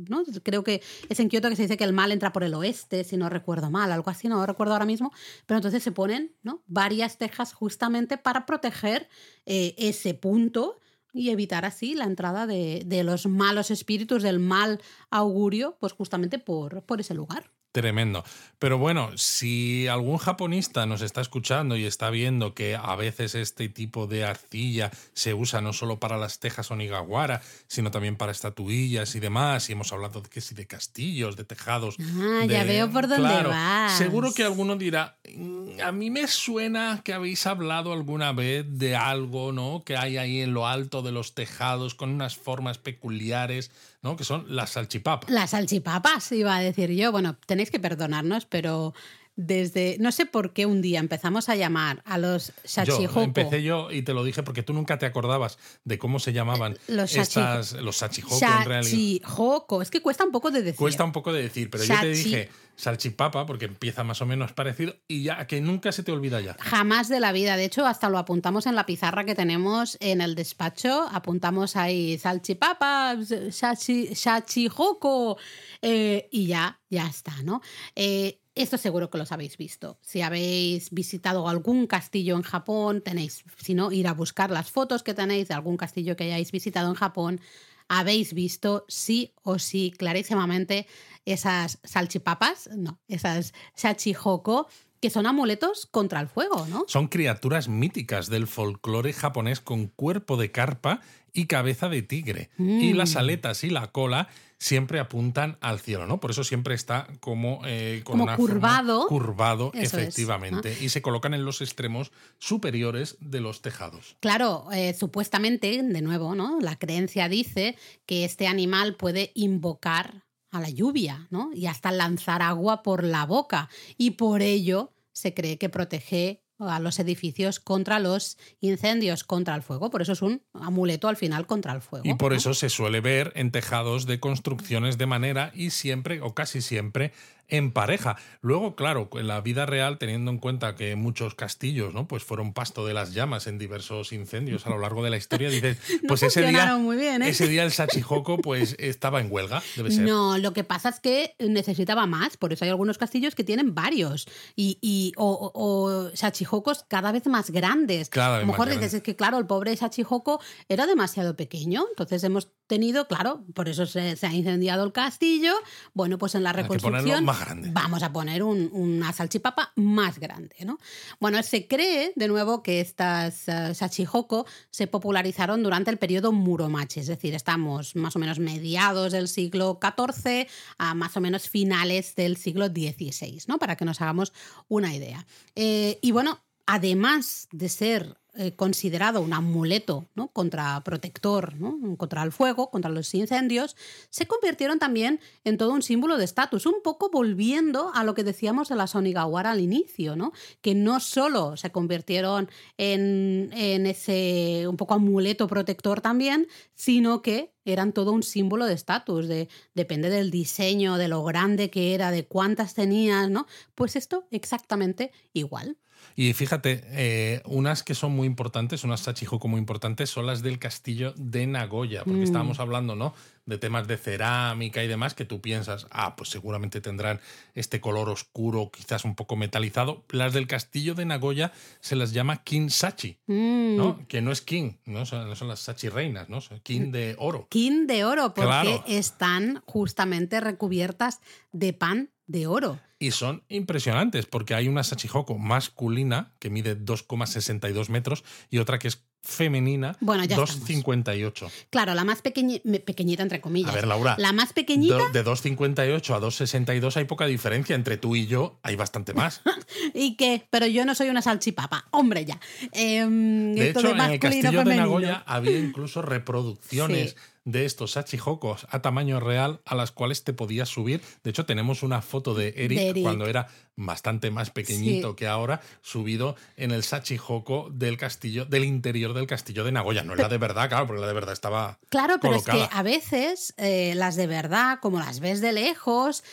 [0.08, 0.22] ¿no?
[0.44, 3.02] Creo que es en Kioto que se dice que el mal entra por el oeste,
[3.02, 5.12] si no recuerdo mal, algo así, no recuerdo ahora mismo,
[5.46, 6.62] pero entonces se ponen, ¿no?
[6.68, 9.08] Varias tejas justamente para proteger
[9.44, 10.78] eh, ese punto
[11.12, 14.80] y evitar así la entrada de, de, los malos espíritus, del mal
[15.10, 17.50] augurio, pues justamente por, por ese lugar.
[17.72, 18.24] Tremendo.
[18.58, 23.68] Pero bueno, si algún japonista nos está escuchando y está viendo que a veces este
[23.68, 29.14] tipo de arcilla se usa no solo para las tejas onigawara, sino también para estatuillas
[29.14, 31.96] y demás, y hemos hablado de que sí de castillos, de tejados.
[32.00, 33.52] Ah, ya veo por dónde claro,
[33.96, 38.96] Seguro que alguno dirá, mm, a mí me suena que habéis hablado alguna vez de
[38.96, 39.82] algo, ¿no?
[39.84, 43.70] Que hay ahí en lo alto de los tejados con unas formas peculiares
[44.02, 44.16] ¿no?
[44.16, 45.30] Que son las salchipapas.
[45.30, 47.12] Las salchipapas, iba a decir yo.
[47.12, 48.94] Bueno, tenéis que perdonarnos, pero
[49.36, 53.22] desde no sé por qué un día empezamos a llamar a los shachihoko.
[53.22, 56.76] empecé yo y te lo dije porque tú nunca te acordabas de cómo se llamaban
[56.88, 58.82] los estas los shachihoko en realidad.
[58.82, 60.76] Shachihoko, es que cuesta un poco de decir.
[60.76, 64.52] Cuesta un poco de decir, pero yo te dije salchipapa porque empieza más o menos
[64.52, 66.56] parecido y ya que nunca se te olvida ya.
[66.60, 70.20] Jamás de la vida, de hecho hasta lo apuntamos en la pizarra que tenemos en
[70.20, 73.16] el despacho, apuntamos ahí salchipapa,
[73.50, 75.36] shachihoko
[75.82, 77.60] eh, y ya ya está, ¿no?
[77.94, 79.98] Eh, esto seguro que los habéis visto.
[80.02, 85.02] Si habéis visitado algún castillo en Japón, tenéis, si no, ir a buscar las fotos
[85.02, 87.40] que tenéis de algún castillo que hayáis visitado en Japón.
[87.88, 90.86] Habéis visto sí o sí clarísimamente
[91.32, 94.68] esas salchipapas, no, esas shachihoko,
[95.00, 96.84] que son amuletos contra el fuego, ¿no?
[96.88, 101.00] Son criaturas míticas del folclore japonés con cuerpo de carpa
[101.32, 102.50] y cabeza de tigre.
[102.58, 103.18] Y las mm.
[103.18, 106.18] aletas y la cola siempre apuntan al cielo, ¿no?
[106.18, 109.06] Por eso siempre está como, eh, como curvado.
[109.06, 110.76] curvado, efectivamente.
[110.80, 114.16] Y se colocan en los extremos superiores de los tejados.
[114.20, 116.58] Claro, eh, supuestamente, de nuevo, ¿no?
[116.60, 120.24] La creencia dice que este animal puede invocar
[120.58, 121.50] a la lluvia, ¿no?
[121.54, 123.68] Y hasta lanzar agua por la boca.
[123.96, 129.62] Y por ello se cree que protege a los edificios contra los incendios, contra el
[129.62, 129.90] fuego.
[129.90, 132.08] Por eso es un amuleto al final contra el fuego.
[132.08, 136.34] Y por eso se suele ver en tejados de construcciones de manera y siempre o
[136.34, 137.12] casi siempre
[137.48, 138.16] en pareja.
[138.40, 142.06] Luego, claro, en la vida real, teniendo en cuenta que muchos castillos ¿no?
[142.06, 145.50] pues fueron pasto de las llamas en diversos incendios a lo largo de la historia,
[145.50, 145.78] dices,
[146.08, 147.30] pues ese día, muy bien, ¿eh?
[147.30, 150.04] ese día el Sachihoko pues estaba en huelga, debe ser.
[150.04, 153.74] No, lo que pasa es que necesitaba más, por eso hay algunos castillos que tienen
[153.74, 158.10] varios y, y o, o Sachihokos cada vez más grandes.
[158.16, 162.50] a lo mejor dices, es que claro, el pobre Sachihoko era demasiado pequeño, entonces hemos
[162.68, 165.52] tenido, claro, por eso se, ha incendiado el castillo,
[165.94, 167.26] bueno, pues en la reconstrucción
[167.72, 170.78] vamos a poner una salchipapa más grande, ¿no?
[171.18, 174.38] Bueno, se cree, de nuevo, que estas uh,
[174.70, 179.80] se popularizaron durante el periodo Muromachi, es decir, estamos más o menos mediados del siglo
[179.82, 180.46] XIV
[180.76, 183.58] a más o menos finales del siglo XVI, ¿no?
[183.58, 184.32] Para que nos hagamos
[184.68, 185.26] una idea.
[185.56, 190.28] Eh, y bueno, además de ser eh, considerado un amuleto ¿no?
[190.28, 191.96] contra protector, ¿no?
[191.96, 193.74] contra el fuego, contra los incendios,
[194.10, 198.22] se convirtieron también en todo un símbolo de estatus, un poco volviendo a lo que
[198.22, 200.32] decíamos de la Sonigawara al inicio, ¿no?
[200.60, 207.57] que no solo se convirtieron en, en ese un poco amuleto protector también, sino que
[207.72, 212.10] eran todo un símbolo de estatus, de, depende del diseño, de lo grande que era,
[212.10, 213.46] de cuántas tenías, ¿no?
[213.74, 215.76] Pues esto exactamente igual.
[216.14, 220.58] Y fíjate, eh, unas que son muy importantes, unas Sachihoko muy importantes, son las del
[220.58, 222.24] castillo de Nagoya, porque Mm.
[222.24, 223.14] estábamos hablando, ¿no?
[223.46, 227.20] De temas de cerámica y demás, que tú piensas, ah, pues seguramente tendrán
[227.54, 230.04] este color oscuro, quizás un poco metalizado.
[230.10, 233.76] Las del castillo de Nagoya se las llama Kin Sachi, Mm.
[233.76, 234.06] ¿no?
[234.08, 236.40] Que no es King, no son, no son las Sachi reinas, ¿no?
[236.62, 237.46] King de oro.
[237.58, 238.84] De oro, porque Claro.
[238.86, 242.78] están justamente recubiertas de pan de oro.
[243.00, 248.86] Y son impresionantes porque hay una Sachihoko masculina que mide 2,62 metros y otra que
[248.86, 251.50] es femenina Bueno, ya 2,58.
[251.70, 253.70] Claro, la más pequeñi- pequeñita, entre comillas.
[253.70, 254.16] A ver, Laura.
[254.18, 257.76] La más pequeñita De 2,58 a 2,62 hay poca diferencia.
[257.76, 259.42] Entre tú y yo hay bastante más.
[259.94, 261.86] y que, pero yo no soy una salchipapa.
[261.90, 262.40] Hombre, ya.
[262.72, 264.76] Em, De hecho, en el castillo de.
[264.76, 267.16] Nagoya había incluso reproducciones Sí.
[267.44, 271.00] de estos Sachihokos a tamaño real a las cuales te podías subir.
[271.24, 273.02] De hecho, tenemos una foto de Eric, De Eric.
[273.02, 275.16] cuando era bastante más pequeñito Sí.
[275.16, 280.02] que ahora, subido en el Sachihoko del castillo, del interior del castillo de Nagoya.
[280.04, 282.62] No era de verdad, claro, porque la de verdad estaba Claro, pero colocada.
[282.64, 286.24] es que a veces eh, las de verdad, como las ves de lejos,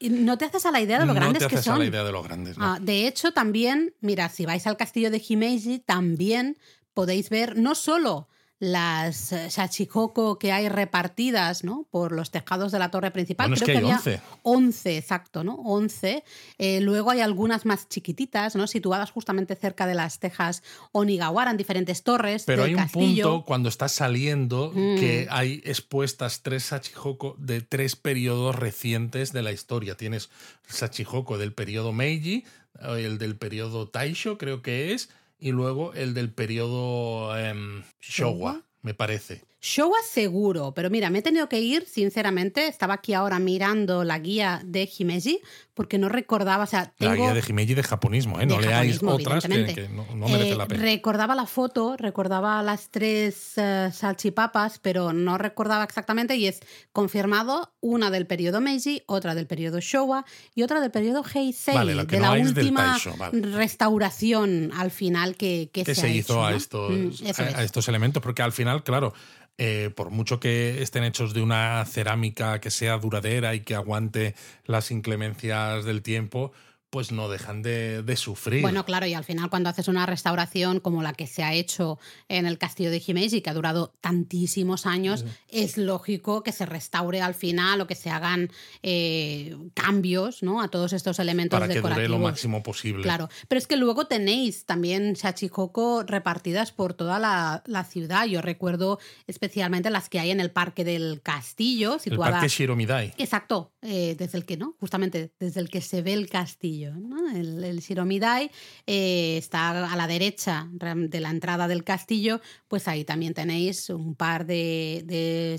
[0.00, 1.80] no te haces a la idea de lo no grandes te que haces a son.
[1.80, 2.56] la idea de lo grandes.
[2.56, 2.64] ¿no?
[2.64, 6.56] Ah, de hecho, también, mira, si vais al castillo de Himeji, también
[6.94, 8.28] podéis ver no solo
[8.60, 11.86] las eh, Shachihoko que hay repartidas ¿no?
[11.90, 13.48] por los tejados de la torre principal.
[13.48, 14.20] Bueno, es Creo que hay había 11.
[14.42, 15.54] 11, exacto, ¿no?
[15.54, 16.24] 11.
[16.58, 18.66] Eh, luego hay algunas más chiquititas, ¿no?
[18.66, 23.24] Situadas justamente cerca de las tejas Onigawara, en diferentes torres Pero del hay un castillo.
[23.30, 24.98] punto cuando estás saliendo Mm.
[24.98, 29.96] que hay expuestas tres Sachihoko de tres periodos recientes de la historia.
[29.96, 30.30] Tienes
[30.66, 32.44] Sachihoko del periodo Meiji,
[32.80, 38.52] eh, el del periodo Taisho, creo que es, y luego el del periodo em, Showa,
[38.52, 38.62] ¿Showa?
[38.82, 39.42] me parece.
[39.60, 44.18] Showa seguro, pero mira, me he tenido que ir, sinceramente, estaba aquí ahora mirando la
[44.20, 45.40] guía de Himeji
[45.74, 48.46] porque no recordaba, o sea, La guía de Himeji de japonismo, ¿eh?
[48.46, 50.82] no leáis otras que, no, no merece Eh, la pena.
[50.82, 56.60] Recordaba la foto, recordaba las tres eh, salchipapas, pero no recordaba exactamente y es
[56.92, 62.06] confirmado una del periodo Meiji, otra del periodo Showa y otra del periodo Heisei, Vale,
[62.06, 63.40] que de no la última Taisho, vale.
[63.56, 67.48] restauración al final que, que que se, ha hizo hecho, a, estos, Mm, eso a,
[67.48, 67.54] es.
[67.56, 69.14] a estos elementos, porque al final, claro,
[69.58, 74.34] eh, por mucho que estén hechos de una cerámica que sea duradera y que aguante
[74.64, 76.52] las inclemencias del tiempo,
[76.90, 78.62] pues no dejan de, de sufrir.
[78.62, 81.98] Bueno, claro, y al final cuando haces una restauración como la que se ha hecho
[82.28, 87.20] en el castillo de Himeji, que ha durado tantísimos años, es lógico que se restaure
[87.20, 88.50] al final o que se hagan
[88.82, 90.62] eh, cambios ¿no?
[90.62, 92.20] a todos estos elementos para que dure decorativos.
[92.20, 93.02] lo máximo posible.
[93.02, 98.26] Claro, pero es que luego tenéis también shachihoko repartidas por toda la, la ciudad.
[98.26, 103.14] Yo recuerdo especialmente las que hay en el parque del castillo, El situadas parque Shiromidai.
[103.18, 104.74] Exacto, eh, desde el que, ¿no?
[104.80, 107.30] Justamente desde el que se ve el castillo, ¿no?
[107.30, 108.50] El, el Shiromidai
[108.86, 114.14] eh, está a la derecha de la entrada del castillo, pues ahí también tenéis un
[114.14, 115.56] par de, de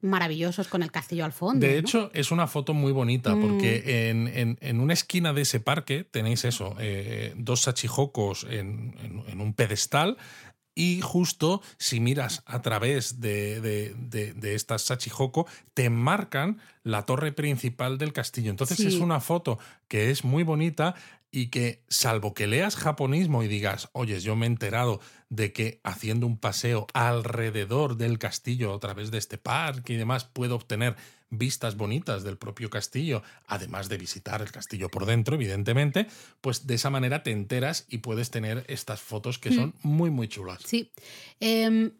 [0.00, 1.66] maravillosos con el castillo al fondo.
[1.66, 1.78] De ¿no?
[1.78, 3.40] hecho, es una foto muy bonita Mm.
[3.40, 9.40] porque en, en- en una esquina de ese parque tenéis eso, eh, dos sachijocos en
[9.40, 10.16] un pedestal.
[10.74, 17.02] Y justo si miras a través de, de, de- de estas Sachihoko, te marcan la
[17.06, 18.50] torre principal del castillo.
[18.50, 18.86] Entonces Sí.
[18.88, 19.58] es una foto
[19.88, 20.94] que es muy bonita
[21.30, 25.00] y que, salvo que leas japonismo y digas, oye, yo me he enterado
[25.30, 30.24] de que haciendo un paseo alrededor del castillo a través de este parque y demás
[30.24, 30.94] puedo obtener
[31.38, 36.06] vistas bonitas del propio castillo, además de visitar el castillo por dentro, evidentemente,
[36.40, 40.28] pues de esa manera te enteras y puedes tener estas fotos que son muy, muy
[40.28, 40.62] chulas.
[40.64, 40.92] Sí.
[41.40, 41.92] Em,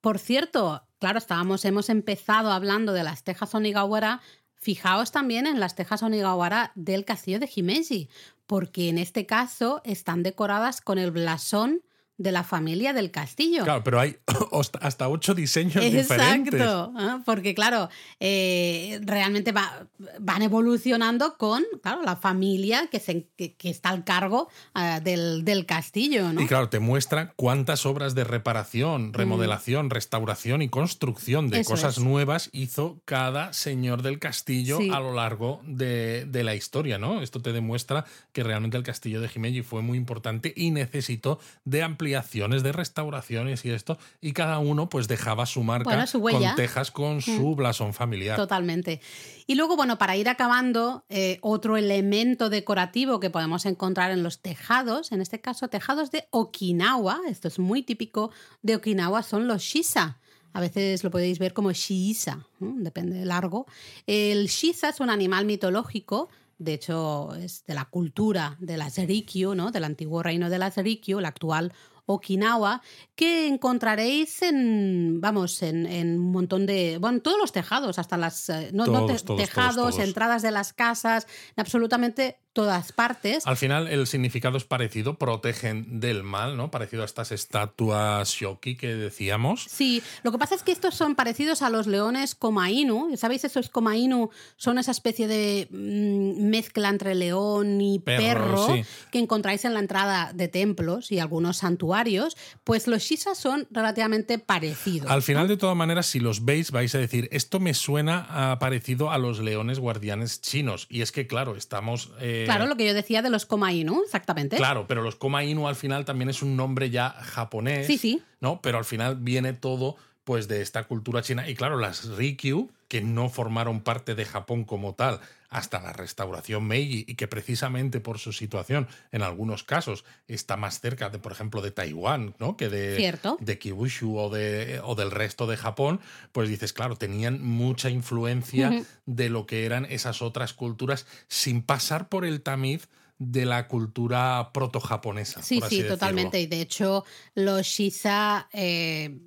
[0.00, 4.20] por cierto, claro, estábamos, hemos empezado hablando de las tejas Onigawara.
[4.54, 8.08] Fijaos también en las tejas Onigawara del castillo de Himeji,
[8.46, 11.82] porque en este caso están decoradas con el blasón
[12.18, 13.62] de la familia del castillo.
[13.64, 14.16] Claro, pero hay
[14.80, 16.54] hasta- ocho diseños diferentes.
[16.54, 17.20] Exacto, ¿ah?
[17.26, 17.90] porque claro,
[18.20, 19.86] eh, realmente va-
[20.18, 25.44] van evolucionando con claro, la familia que, se, que, que está al cargo ah, del,
[25.44, 26.32] del castillo.
[26.32, 26.40] ¿no?
[26.40, 31.60] Y claro, te muestra cuántas obras de reparación, remodelación, restauración y construcción de Mm.
[31.60, 32.02] Eso cosas es.
[32.04, 34.90] nuevas hizo cada señor del castillo Sí.
[34.92, 37.20] a lo largo de, de la historia, ¿no?
[37.22, 41.82] Esto te demuestra que realmente el castillo de Himeji fue muy importante y necesitó de
[41.82, 46.20] ampliación ampliaciones, de restauraciones y esto, y cada uno pues dejaba su marca Bueno, su
[46.20, 48.36] con tejas con su blasón familiar.
[48.36, 49.00] Totalmente.
[49.46, 54.40] Y luego, bueno, para ir acabando, eh, otro elemento decorativo que podemos encontrar en los
[54.40, 58.30] tejados, en este caso tejados de Okinawa, esto es muy típico
[58.62, 60.18] de Okinawa, son los shisa.
[60.52, 62.72] A veces lo podéis ver como shiisa, ¿no?
[62.78, 63.66] depende del largo.
[64.06, 66.28] El shisa es un animal mitológico,
[66.58, 69.70] de hecho es de la cultura de las Rikyu, ¿no?
[69.70, 71.72] del antiguo reino de las Rikyu, el actual
[72.06, 72.80] Okinawa,
[73.14, 78.48] que encontraréis en, vamos, en, en un montón de, bueno, todos los tejados, hasta las,
[78.48, 81.26] eh, no, no Todos, te- todos, tejados, todos, entradas de las casas,
[81.56, 83.46] en absolutamente todas partes.
[83.46, 86.70] Al final el significado es parecido, protegen del mal, ¿no?
[86.70, 89.66] Parecido a estas estatuas shoki que decíamos.
[89.68, 93.14] Sí, lo que pasa es que estos son parecidos a los leones Komainu.
[93.18, 93.44] ¿Sabéis?
[93.44, 98.84] Esos Komainu son esa especie de mm, mezcla entre león y Perro, perro, sí.
[99.12, 102.38] que encontráis en la entrada de templos y algunos santuarios.
[102.64, 105.10] Pues los shisas son relativamente parecidos.
[105.10, 108.58] Al final, de todas maneras, si los veis, vais a decir, esto me suena a
[108.58, 110.86] parecido a los leones guardianes chinos.
[110.88, 112.12] Y es que, claro, estamos...
[112.18, 114.56] eh, Claro, lo que yo decía de los Komainu, exactamente.
[114.56, 117.86] Claro, pero los Koma Inu al final también es un nombre ya japonés.
[117.86, 118.22] Sí, sí.
[118.40, 118.60] ¿no?
[118.62, 121.48] Pero al final viene todo pues de esta cultura china.
[121.48, 126.66] Y claro, las Rikyu, que no formaron parte de Japón como tal hasta la restauración
[126.66, 131.32] Meiji y que precisamente por su situación en algunos casos está más cerca de, por
[131.32, 132.56] ejemplo, de Taiwán, ¿no?
[132.56, 133.36] Que de, Cierto.
[133.40, 136.00] de Kyushu o, de, o del resto de Japón,
[136.32, 142.08] pues dices, claro, tenían mucha influencia de lo que eran esas otras culturas sin pasar
[142.08, 142.88] por el tamiz
[143.18, 145.42] de la cultura proto-japonesa.
[145.42, 145.96] Sí, por así sí, decirlo.
[145.98, 146.40] totalmente.
[146.40, 147.04] Y de hecho,
[147.34, 149.18] los Shiza eh,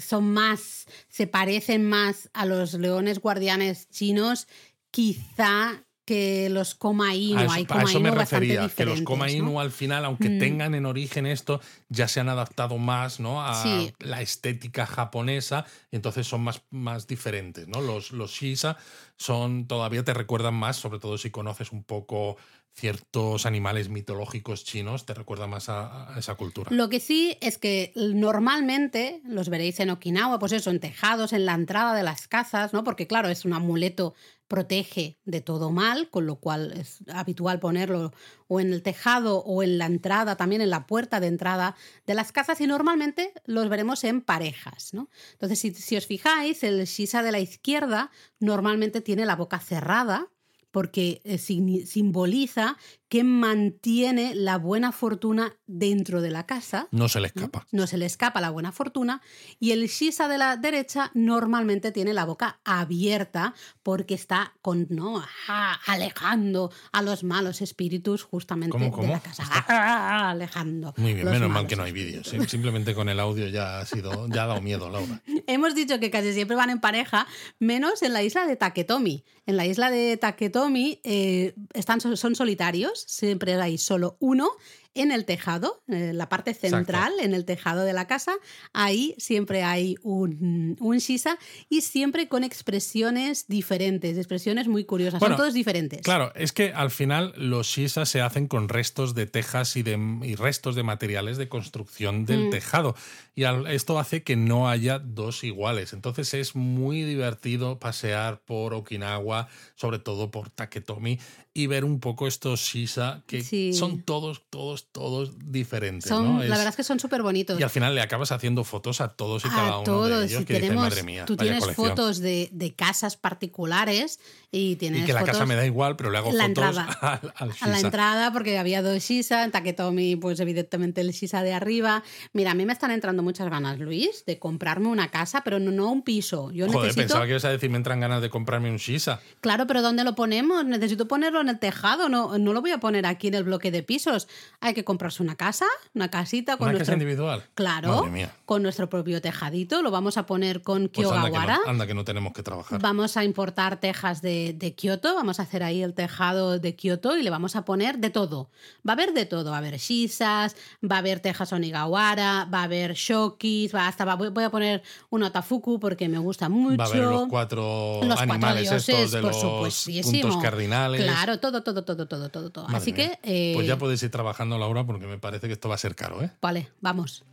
[0.00, 4.48] son más, se parecen más a los leones guardianes chinos,
[4.90, 7.38] quizá que los Koma Inu.
[7.38, 9.32] A eso, Hay a Koma eso me Inu refería, que los diferentes, Koma ¿no?
[9.32, 10.38] Inu al final, aunque Mm.
[10.38, 13.42] tengan en origen esto, ya se han adaptado más ¿no?
[13.44, 13.92] a Sí.
[13.98, 17.66] la estética japonesa y entonces son más, más diferentes.
[17.66, 17.80] ¿no?
[17.80, 18.76] Los, los Shisa
[19.16, 22.36] son, todavía te recuerdan más, sobre todo si conoces un poco
[22.76, 26.70] ciertos animales mitológicos chinos, te recuerda más a, esa cultura.
[26.70, 31.46] Lo que sí es que normalmente los veréis en Okinawa, pues eso, en tejados, en
[31.46, 32.84] la entrada de las casas, ¿no?
[32.84, 34.14] Porque claro, es un amuleto,
[34.46, 38.12] protege de todo mal, con lo cual es habitual ponerlo
[38.46, 41.74] o en el tejado o en la entrada, también en la puerta de entrada
[42.06, 45.08] de las casas y normalmente los veremos en parejas, ¿no?
[45.32, 50.28] Entonces, si, si os fijáis, el shisa de la izquierda normalmente tiene la boca cerrada
[50.76, 52.76] porque eh, simboliza
[53.08, 56.88] que mantiene la buena fortuna dentro de la casa.
[56.90, 57.42] No se le ¿no?
[57.42, 57.66] escapa.
[57.70, 59.22] No se le escapa la buena fortuna.
[59.60, 65.22] Y el shisa de la derecha normalmente tiene la boca abierta porque está con, ¿no?
[65.48, 69.44] Ah, alejando a los malos espíritus justamente ¿Cómo, de la casa.
[69.68, 70.92] Ah, alejando.
[70.96, 72.24] Muy bien, menos mal que no hay vídeo.
[72.24, 75.22] sí, Simplemente con el audio ya ha sido, ya ha dado miedo, Laura.
[75.46, 77.26] Hemos dicho que casi siempre van en pareja,
[77.58, 79.24] menos en la isla de Taketomi.
[79.46, 84.50] En la isla de Taketomi eh, están, son solitarios, siempre hay solo uno.
[84.96, 88.32] En el tejado, en la parte central, en el tejado de la casa,
[88.72, 91.38] ahí siempre hay un, un shisa
[91.68, 95.20] y siempre con expresiones diferentes, expresiones muy curiosas.
[95.20, 96.02] Bueno, son todos diferentes.
[96.02, 99.98] Claro, es que al final los shisas se hacen con restos de tejas y, de,
[100.22, 102.50] y restos de materiales de construcción del Mm.
[102.50, 102.94] tejado.
[103.34, 105.92] Y al- esto hace que no haya dos iguales.
[105.92, 111.18] Entonces es muy divertido pasear por Okinawa, sobre todo por Taketomi,
[111.54, 113.72] y ver un poco estos shisa que Sí.
[113.72, 116.08] son todos, todos, todos diferentes.
[116.08, 116.42] Son, ¿no?
[116.42, 117.60] La verdad es que son súper bonitos.
[117.60, 120.08] y al final le acabas haciendo fotos a todos y cada uno todos.
[120.08, 120.38] de ellos.
[120.40, 121.88] si que tenemos, madre mía, tú tienes colección".
[121.88, 124.20] fotos de, de casas particulares
[124.50, 126.84] y tienes Y que la casa me da igual, pero le hago la fotos entrada.
[127.00, 131.42] al, al a la entrada porque había dos shisa, en Taketomi pues evidentemente el shisa
[131.42, 132.02] de arriba.
[132.32, 135.70] Mira, a mí me están entrando muchas ganas, Luis, de comprarme una casa, pero no,
[135.70, 136.50] no un piso.
[136.52, 137.02] Yo Joder, necesito...
[137.02, 139.20] pensaba que ibas a decir me entran ganas de comprarme un Shisa.
[139.40, 140.64] Claro, pero ¿dónde lo ponemos?
[140.64, 143.70] Necesito ponerlo en el tejado, no, no lo voy a poner aquí en el bloque
[143.70, 144.28] de pisos.
[144.60, 145.64] Hay que comprarse una casa,
[145.94, 146.92] una casita con ¿Una nuestro...
[146.92, 147.42] casa individual?
[147.54, 148.06] Claro,
[148.44, 151.58] con nuestro propio tejadito, lo vamos a poner con Pues anda que, Kyogawara.
[151.64, 152.80] no, anda que no tenemos que trabajar.
[152.80, 157.16] Vamos a importar tejas de, de Kioto, vamos a hacer ahí el tejado de Kioto
[157.16, 158.50] y le vamos a poner de todo.
[158.88, 160.54] Va a haber de todo, va a haber shisas,
[160.88, 164.82] va a haber tejas onigawara, va a haber shokis, va hasta va- voy a poner
[165.10, 166.76] un otafuku porque me gusta mucho.
[166.78, 171.02] Va a haber los cuatro Los cuatro animales dioses, estos de por los puntos cardinales.
[171.02, 172.64] Claro, todo, todo, todo, todo, todo, todo.
[172.64, 173.18] Madre Así mía.
[173.22, 175.78] que, eh, Pues ya podéis ir trabajando, Laura, porque me parece que esto va a
[175.78, 176.30] ser caro, ¿eh?
[176.40, 177.24] vale, vamos.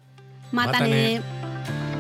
[0.51, 1.19] Mátane.
[1.19, 1.93] Mátane.